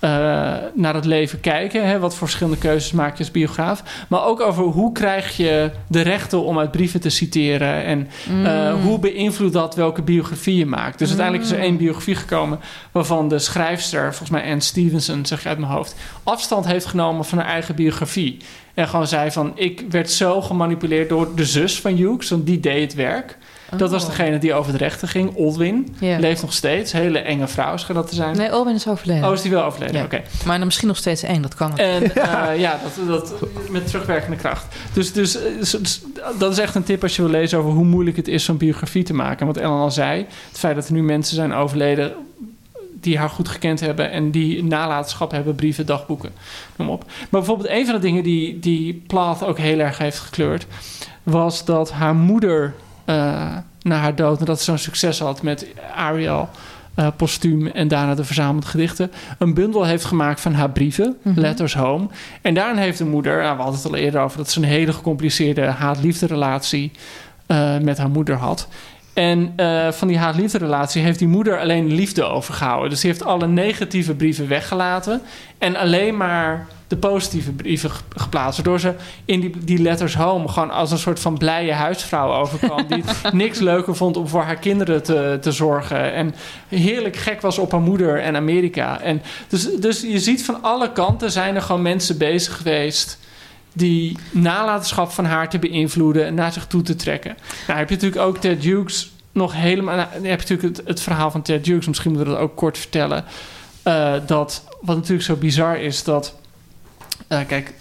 [0.00, 0.10] uh,
[0.74, 1.86] naar het leven kijken.
[1.86, 1.98] Hè?
[1.98, 4.06] Wat voor verschillende keuzes maak je als biograaf.
[4.08, 7.84] Maar ook over hoe krijg je de rechten om uit brieven te citeren.
[7.84, 10.98] En uh, hoe beïnvloedt dat welke biografie je maakt.
[10.98, 11.64] Dus uiteindelijk is er mm.
[11.64, 12.60] één biografie gekomen...
[12.92, 15.94] waarvan de schrijfster, volgens mij Anne Stevenson, zeg je uit mijn hoofd...
[16.22, 18.36] afstand heeft genomen van haar eigen biografie.
[18.74, 19.52] En gewoon zei van...
[19.54, 22.30] ik werd zo gemanipuleerd door de zus van Hughes...
[22.30, 23.38] want die deed het werk...
[23.76, 24.08] Dat was oh.
[24.08, 25.34] degene die over de rechten ging.
[25.34, 25.96] Olwin.
[26.00, 26.92] Leeft nog steeds.
[26.92, 28.36] Hele enge vrouw schijnt dat te zijn.
[28.36, 29.28] Nee, Olwin is overleden.
[29.28, 30.04] Oh, is die wel overleden?
[30.04, 30.22] Oké.
[30.44, 31.42] Maar dan misschien nog steeds eng.
[31.42, 31.78] Dat kan ook.
[31.78, 33.34] En ja, uh, ja dat, dat,
[33.70, 34.66] met terugwerkende kracht.
[34.92, 35.38] Dus, dus,
[36.38, 38.56] dat is echt een tip als je wil lezen over hoe moeilijk het is zo'n
[38.56, 39.46] biografie te maken.
[39.46, 40.26] Wat Ellen al zei.
[40.48, 42.12] Het feit dat er nu mensen zijn overleden
[43.00, 46.32] die haar goed gekend hebben en die nalatenschap hebben, brieven, dagboeken,
[46.76, 47.04] noem op.
[47.04, 50.66] Maar bijvoorbeeld een van de dingen die, die Plath ook heel erg heeft gekleurd,
[51.22, 52.74] was dat haar moeder
[53.82, 56.48] na haar dood, nadat ze zo'n succes had met Ariel.
[56.98, 59.12] Uh, postuum en daarna de verzamelde gedichten.
[59.38, 61.40] Een bundel heeft gemaakt van haar brieven, mhm.
[61.40, 62.08] Letters Home.
[62.42, 64.64] En daarin heeft de moeder, nou, we hadden het al eerder over, dat ze een
[64.64, 66.92] hele gecompliceerde haat-liefde relatie
[67.46, 68.68] uh, met haar moeder had.
[69.16, 72.90] En uh, van die haat-liefde relatie heeft die moeder alleen liefde overgehouden.
[72.90, 75.22] Dus die heeft alle negatieve brieven weggelaten.
[75.58, 78.56] En alleen maar de positieve brieven geplaatst.
[78.56, 78.94] Waardoor ze
[79.24, 82.86] in die, die letters home gewoon als een soort van blije huisvrouw overkwam.
[82.86, 86.12] die niks leuker vond om voor haar kinderen te, te zorgen.
[86.12, 86.34] En
[86.68, 89.00] heerlijk gek was op haar moeder en Amerika.
[89.00, 93.18] En dus, dus je ziet van alle kanten zijn er gewoon mensen bezig geweest
[93.76, 97.36] die nalatenschap van haar te beïnvloeden en naar zich toe te trekken.
[97.66, 99.96] Nou heb je natuurlijk ook Ted Hughes nog helemaal...
[99.96, 101.86] Nou, heb je natuurlijk het, verhaal van Ted Hughes.
[101.86, 103.24] Misschien moeten we dat ook kort vertellen.
[103.84, 106.34] Uh, dat, wat natuurlijk zo bizar is, dat...
[107.28, 107.74] Uh, kijk,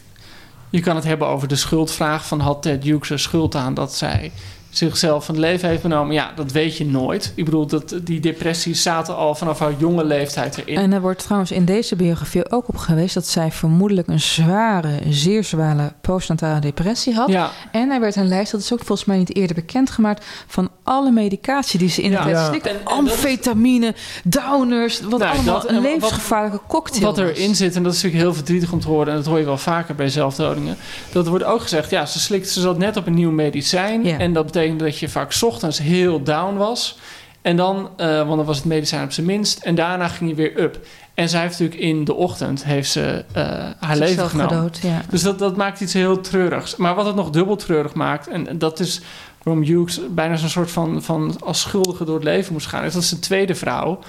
[0.69, 2.39] je kan het hebben over de schuldvraag van...
[2.39, 4.31] had Ted Hughes er schuld aan dat zij
[4.77, 6.13] zichzelf van het leven heeft genomen.
[6.13, 7.31] Ja, dat weet je nooit.
[7.35, 10.77] Ik bedoel, dat, die depressies zaten al vanaf haar jonge leeftijd erin.
[10.77, 13.13] En er wordt trouwens in deze biografie ook op geweest...
[13.13, 17.29] dat zij vermoedelijk een zware, zeer zware postnatale depressie had.
[17.29, 17.51] Ja.
[17.71, 20.25] En er werd een lijst, dat is ook volgens mij niet eerder bekendgemaakt...
[20.47, 22.45] van alle medicatie die ze in het ja.
[22.45, 22.75] slikte.
[22.83, 28.01] Amfetamine, downers, wat nou, allemaal dat, een levensgevaarlijke cocktail Wat erin zit, en dat is
[28.01, 29.07] natuurlijk heel verdrietig om te horen...
[29.07, 30.77] en dat hoor je wel vaker bij zelfdodingen...
[31.11, 34.03] dat wordt ook gezegd, ja, ze slikte, ze zat net op een nieuw medicijn...
[34.03, 34.17] Ja.
[34.17, 36.97] en dat betekent dat je vaak ochtends heel down was.
[37.41, 39.59] En dan, uh, want dan was het medicijn op zijn minst.
[39.63, 40.79] En daarna ging je weer up.
[41.13, 43.43] En zij heeft natuurlijk in de ochtend heeft ze uh,
[43.79, 44.55] haar leven genomen.
[44.55, 45.01] Gedood, ja.
[45.09, 46.75] Dus dat, dat maakt iets heel treurigs.
[46.75, 49.01] Maar wat het nog dubbel treurig maakt, en dat is
[49.43, 52.93] waarom Hughes bijna zo'n soort van, van als schuldige door het leven moest gaan, is
[52.93, 53.99] dat zijn tweede vrouw,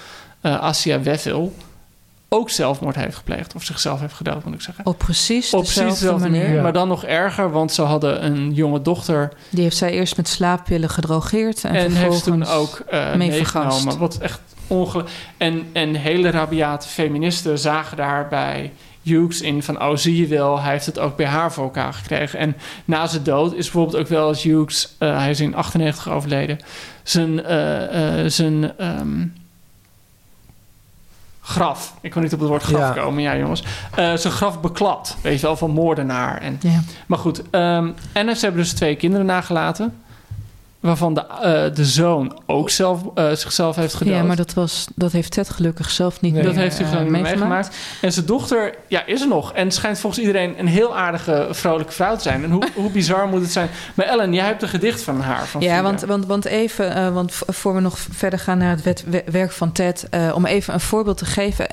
[0.43, 1.55] uh, Asia Weffel,
[2.29, 3.55] ook zelfmoord heeft gepleegd.
[3.55, 4.87] Of zichzelf heeft gedood, moet ik zeggen.
[4.87, 6.63] Op precies Op dezelfde, manier.
[6.63, 9.33] Maar dan nog erger, want ze hadden een jonge dochter.
[9.51, 11.65] Die heeft zij eerst met slaappillen gedrogeerd.
[11.65, 13.99] En, en heeft toen ook uh, meegenomen.
[13.99, 15.15] Wat echt ongelooflijk.
[15.37, 18.73] En, en hele rabiate feministen zagen daarbij
[19.03, 19.83] Hughes in van...
[19.83, 22.39] oh, zie je wel, hij heeft het ook bij haar voor elkaar gekregen.
[22.39, 24.97] En na zijn dood is bijvoorbeeld ook wel als Hughes...
[24.99, 26.59] Uh, hij is in 98 overleden...
[27.03, 27.39] zijn...
[27.39, 29.33] Uh, zijn um,
[31.47, 31.95] graf.
[32.01, 33.63] Ik kon niet op het woord graf komen, ja jongens.
[33.99, 36.41] Uh, zijn graf beklapt, weet je wel, van moordenaar.
[36.41, 36.81] En, ja.
[37.07, 39.95] Maar goed, um, en ze hebben dus twee kinderen nagelaten
[40.81, 44.15] waarvan de, uh, de zoon ook zelf, uh, zichzelf heeft gedood.
[44.15, 46.43] Ja, maar dat, was, dat heeft Ted gelukkig zelf niet nee.
[46.43, 47.77] meer, Dat heeft hij uh, meegemaakt.
[48.01, 49.53] En zijn dochter ja, is er nog.
[49.53, 52.45] En schijnt volgens iedereen een heel aardige, vrolijke vrouw te zijn.
[52.45, 53.69] En hoe, hoe bizar moet het zijn?
[53.95, 55.47] Maar Ellen, jij hebt een gedicht van haar.
[55.47, 59.05] Van ja, want, want, want even, want voor we nog verder gaan naar het wet,
[59.31, 60.09] werk van Ted...
[60.35, 61.67] om even een voorbeeld te geven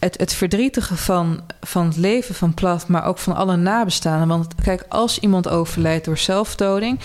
[0.00, 4.28] het, het verdrietige van, van het leven van Plat, maar ook van alle nabestaanden.
[4.28, 7.00] Want kijk, als iemand overlijdt door zelfdoding.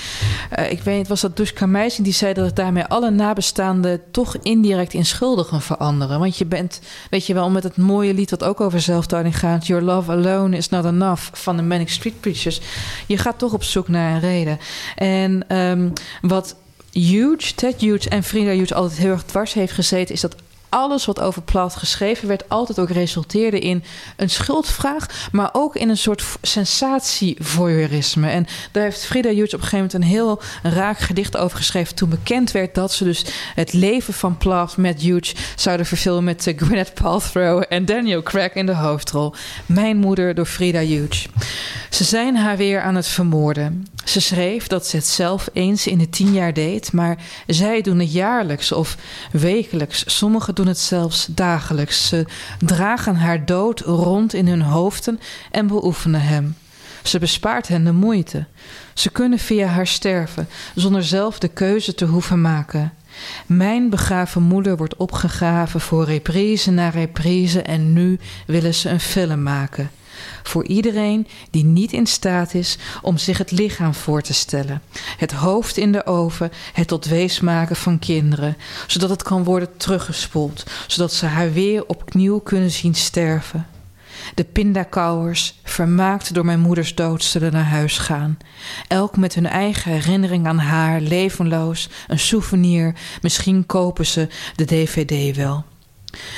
[0.59, 4.37] Uh, ik weet niet, was dat Meijsing die zei dat het daarmee alle nabestaanden toch
[4.41, 6.19] indirect in schuldigen veranderen.
[6.19, 6.79] Want je bent,
[7.09, 10.57] weet je wel, met het mooie lied dat ook over zelfdoding gaat: Your love alone
[10.57, 12.61] is not enough van de Manic Street Preachers.
[13.07, 14.59] Je gaat toch op zoek naar een reden.
[14.95, 16.55] En um, wat
[16.91, 20.35] Huge, Ted Huge en Frida Huge altijd heel erg dwars heeft gezeten, is dat
[20.76, 23.84] alles wat over Plat geschreven werd, altijd ook resulteerde in
[24.15, 28.30] een schuldvraag, maar ook in een soort sensatievoyeurisme.
[28.30, 31.95] En daar heeft Frida Hughes op een gegeven moment een heel raak gedicht over geschreven
[31.95, 36.47] toen bekend werd dat ze dus het leven van Plat met Hughes zouden verfilmen met
[36.47, 39.34] uh, Gwyneth Paltrow en Daniel Craig in de hoofdrol.
[39.65, 41.28] Mijn moeder door Frida Hughes.
[41.89, 43.88] Ze zijn haar weer aan het vermoorden.
[44.05, 47.99] Ze schreef dat ze het zelf eens in de tien jaar deed, maar zij doen
[47.99, 48.97] het jaarlijks of
[49.31, 50.03] wekelijks.
[50.17, 52.07] Sommigen doen het zelfs dagelijks.
[52.07, 52.25] Ze
[52.59, 55.19] dragen haar dood rond in hun hoofden
[55.51, 56.55] en beoefenen hem.
[57.03, 58.45] Ze bespaart hen de moeite.
[58.93, 62.93] Ze kunnen via haar sterven, zonder zelf de keuze te hoeven maken.
[63.45, 69.43] Mijn begraven moeder wordt opgegraven voor reprise na reprise en nu willen ze een film
[69.43, 69.89] maken
[70.43, 74.82] voor iedereen die niet in staat is om zich het lichaam voor te stellen.
[75.17, 78.57] Het hoofd in de oven, het tot wees maken van kinderen,
[78.88, 83.67] zodat het kan worden teruggespoeld, zodat ze haar weer opnieuw kunnen zien sterven.
[84.36, 88.38] De pindakouwers, vermaakt door mijn moeders dood, zullen naar huis gaan.
[88.88, 92.95] Elk met hun eigen herinnering aan haar, levenloos, een souvenir.
[93.21, 95.65] Misschien kopen ze de DVD wel.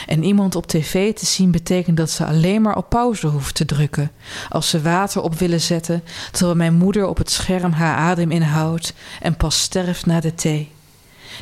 [0.05, 3.65] En iemand op tv te zien betekent dat ze alleen maar op pauze hoeft te
[3.65, 4.11] drukken.
[4.49, 8.93] Als ze water op willen zetten, terwijl mijn moeder op het scherm haar adem inhoudt
[9.21, 10.71] en pas sterft na de thee.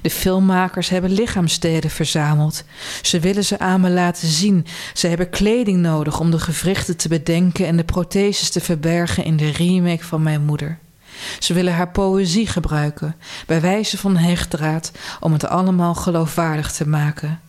[0.02, 2.64] De filmmakers hebben lichaamsdelen verzameld.
[3.02, 4.66] Ze willen ze aan me laten zien.
[4.94, 9.38] Ze hebben kleding nodig om de gewrichten te bedenken en de protheses te verbergen in
[9.38, 10.78] de remake van mijn moeder.
[11.40, 13.16] Ze willen haar poëzie gebruiken,
[13.46, 17.40] bij wijze van hechtdraad, om het allemaal geloofwaardig te maken.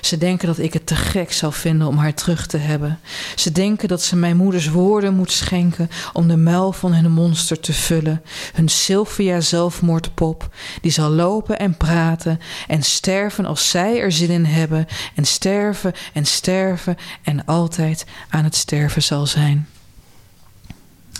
[0.00, 3.00] Ze denken dat ik het te gek zal vinden om haar terug te hebben.
[3.36, 7.60] Ze denken dat ze mijn moeders woorden moet schenken om de muil van hun monster
[7.60, 8.22] te vullen.
[8.54, 14.44] Hun Sylvia zelfmoordpop, die zal lopen en praten en sterven als zij er zin in
[14.44, 14.86] hebben.
[15.14, 19.68] En sterven en sterven en altijd aan het sterven zal zijn.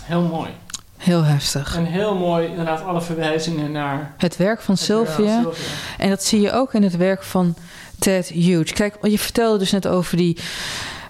[0.03, 0.51] Heel mooi.
[0.99, 1.77] Heel heftig.
[1.77, 4.15] En heel mooi, inderdaad, alle verwijzingen naar.
[4.17, 5.45] Het werk van Sylvia.
[5.99, 7.57] En dat zie je ook in het werk van
[7.99, 8.73] Ted Hughes.
[8.73, 10.37] Kijk, je vertelde dus net over die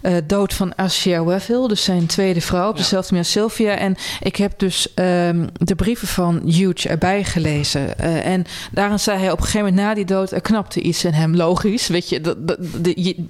[0.03, 3.77] uh, dood van Asia Weville, dus zijn tweede vrouw, op dezelfde manier als Sylvia.
[3.77, 7.95] En ik heb dus um, de brieven van Hugh erbij gelezen.
[8.01, 11.05] Uh, en daarin zei hij op een gegeven moment na die dood, er knapte iets
[11.05, 11.87] in hem, logisch.
[11.87, 12.59] Weet je, dat, dat,
[12.95, 13.25] je,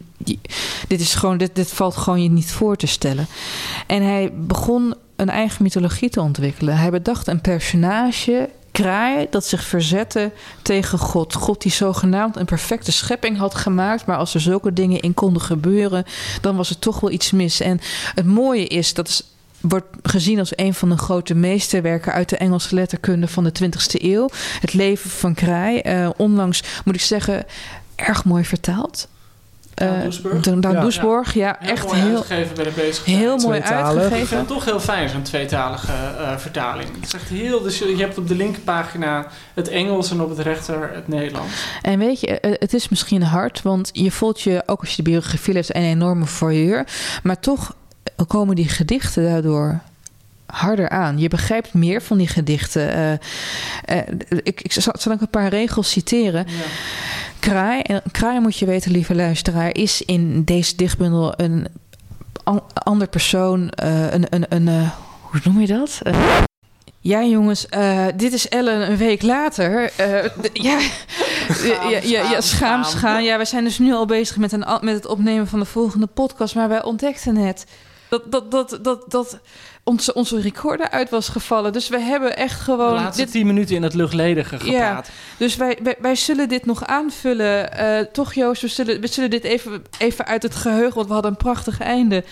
[0.89, 3.27] dit is gewoon, dit, dit valt gewoon je niet voor te stellen.
[3.87, 6.77] En hij begon een eigen mythologie te ontwikkelen.
[6.77, 8.49] Hij bedacht een personage
[8.83, 11.35] kraai dat zich verzette tegen God.
[11.35, 15.43] God die zogenaamd een perfecte schepping had gemaakt, maar als er zulke dingen in konden
[15.43, 16.05] gebeuren,
[16.41, 17.61] dan was er toch wel iets mis.
[17.61, 17.81] En
[18.15, 19.23] het mooie is dat is,
[19.61, 24.03] wordt gezien als een van de grote meesterwerken uit de Engelse letterkunde van de 20e
[24.03, 24.29] eeuw.
[24.61, 25.81] Het leven van Kraai.
[25.85, 27.47] Uh, onlangs moet ik zeggen,
[27.95, 29.09] erg mooi vertaald.
[29.83, 33.05] Uh, Daan Doesborg, ja, ja, echt mooi heel uitgegeven bij de bezig.
[33.05, 34.19] Heel mooi uitgegeven.
[34.19, 36.89] Ik vind het toch heel fijn, zo'n tweetalige uh, vertaling.
[36.95, 40.39] Het is echt heel, dus je hebt op de linkerpagina het Engels en op het
[40.39, 41.65] rechter het Nederlands.
[41.83, 45.11] En weet je, het is misschien hard, want je voelt je, ook als je de
[45.11, 46.87] biografie leest, een enorme voyeur.
[47.23, 47.77] Maar toch
[48.27, 49.81] komen die gedichten daardoor
[50.53, 51.19] harder aan.
[51.19, 52.99] Je begrijpt meer van die gedichten.
[52.99, 54.03] Uh, uh,
[54.43, 56.47] ik, ik zal, zal ik een paar regels citeren.
[56.49, 56.65] Ja.
[57.39, 61.67] Kraai, en Kraai moet je weten, lieve luisteraar, is in deze dichtbundel een
[62.73, 64.89] ander persoon, uh, een, een, een
[65.21, 66.01] hoe noem je dat?
[67.01, 67.67] ja, jongens,
[68.17, 69.93] dit is Ellen een week later.
[70.53, 70.79] ja,
[71.49, 73.23] schaam, ja, ja, ja, schaam, schaam.
[73.23, 76.07] Ja, we zijn dus nu al bezig met, een, met het opnemen van de volgende
[76.07, 77.67] podcast, maar wij ontdekten het
[78.09, 79.39] dat, dat, dat, dat, dat
[79.89, 81.73] onze, onze recorder uit was gevallen.
[81.73, 82.95] Dus we hebben echt gewoon...
[82.95, 83.33] De laatste dit...
[83.33, 85.07] tien minuten in het luchtledige gepraat.
[85.07, 87.71] Ja, dus wij, wij, wij zullen dit nog aanvullen.
[87.81, 90.95] Uh, toch Joost, we zullen, we zullen dit even, even uit het geheugen...
[90.95, 92.25] want we hadden een prachtig einde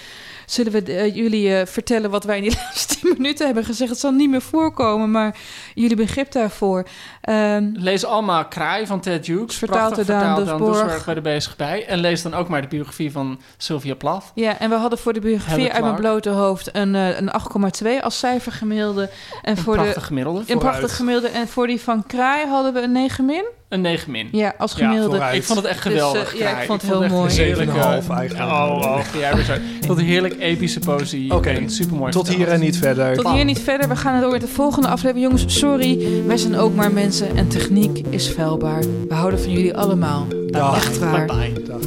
[0.47, 3.91] zullen we uh, jullie uh, vertellen wat wij in die laatste tien minuten hebben gezegd.
[3.91, 5.37] Het zal niet meer voorkomen, maar
[5.75, 6.87] jullie begrip daarvoor.
[7.29, 9.57] Um, lees allemaal Kraai van Ted Hughes.
[9.57, 11.05] Vertaald door Daan Dusborg.
[11.05, 11.87] bij de bezig bij.
[11.87, 14.25] En lees dan ook maar de biografie van Sylvia Plath.
[14.35, 18.03] Ja, en we hadden voor de biografie uit mijn blote hoofd een, uh, een 8,2
[18.03, 19.11] als cijfer gemiddelde.
[19.43, 20.45] En een voor prachtig de, gemiddelde.
[20.47, 21.29] Een prachtig gemiddelde.
[21.29, 23.45] En voor die van Kraai hadden we een 9 min.
[23.69, 24.29] Een 9 min.
[24.33, 25.17] Ja, als gemiddelde.
[25.17, 26.31] Ja, ik vond het echt geweldig.
[26.31, 27.33] Dus, uh, ja, ik vond het heel mooi.
[27.33, 27.71] Heerlijk.
[27.71, 28.51] half eigenlijk.
[28.51, 29.33] Oh, oh ja.
[29.87, 31.35] Tot een heerlijk epische poëzie.
[31.35, 32.13] Oké, okay, super mooi.
[32.13, 33.17] Tot hier en niet verder.
[33.17, 33.89] Tot hier niet verder.
[33.89, 35.25] We gaan het door met de volgende aflevering.
[35.25, 36.23] Jongens, sorry.
[36.27, 38.81] Wij zijn ook maar mensen en techniek is vuilbaar.
[39.09, 40.27] We houden van jullie allemaal.
[40.47, 40.77] Dag.
[40.77, 41.27] Echt waar.
[41.27, 41.63] Bye bye.
[41.65, 41.81] Dag.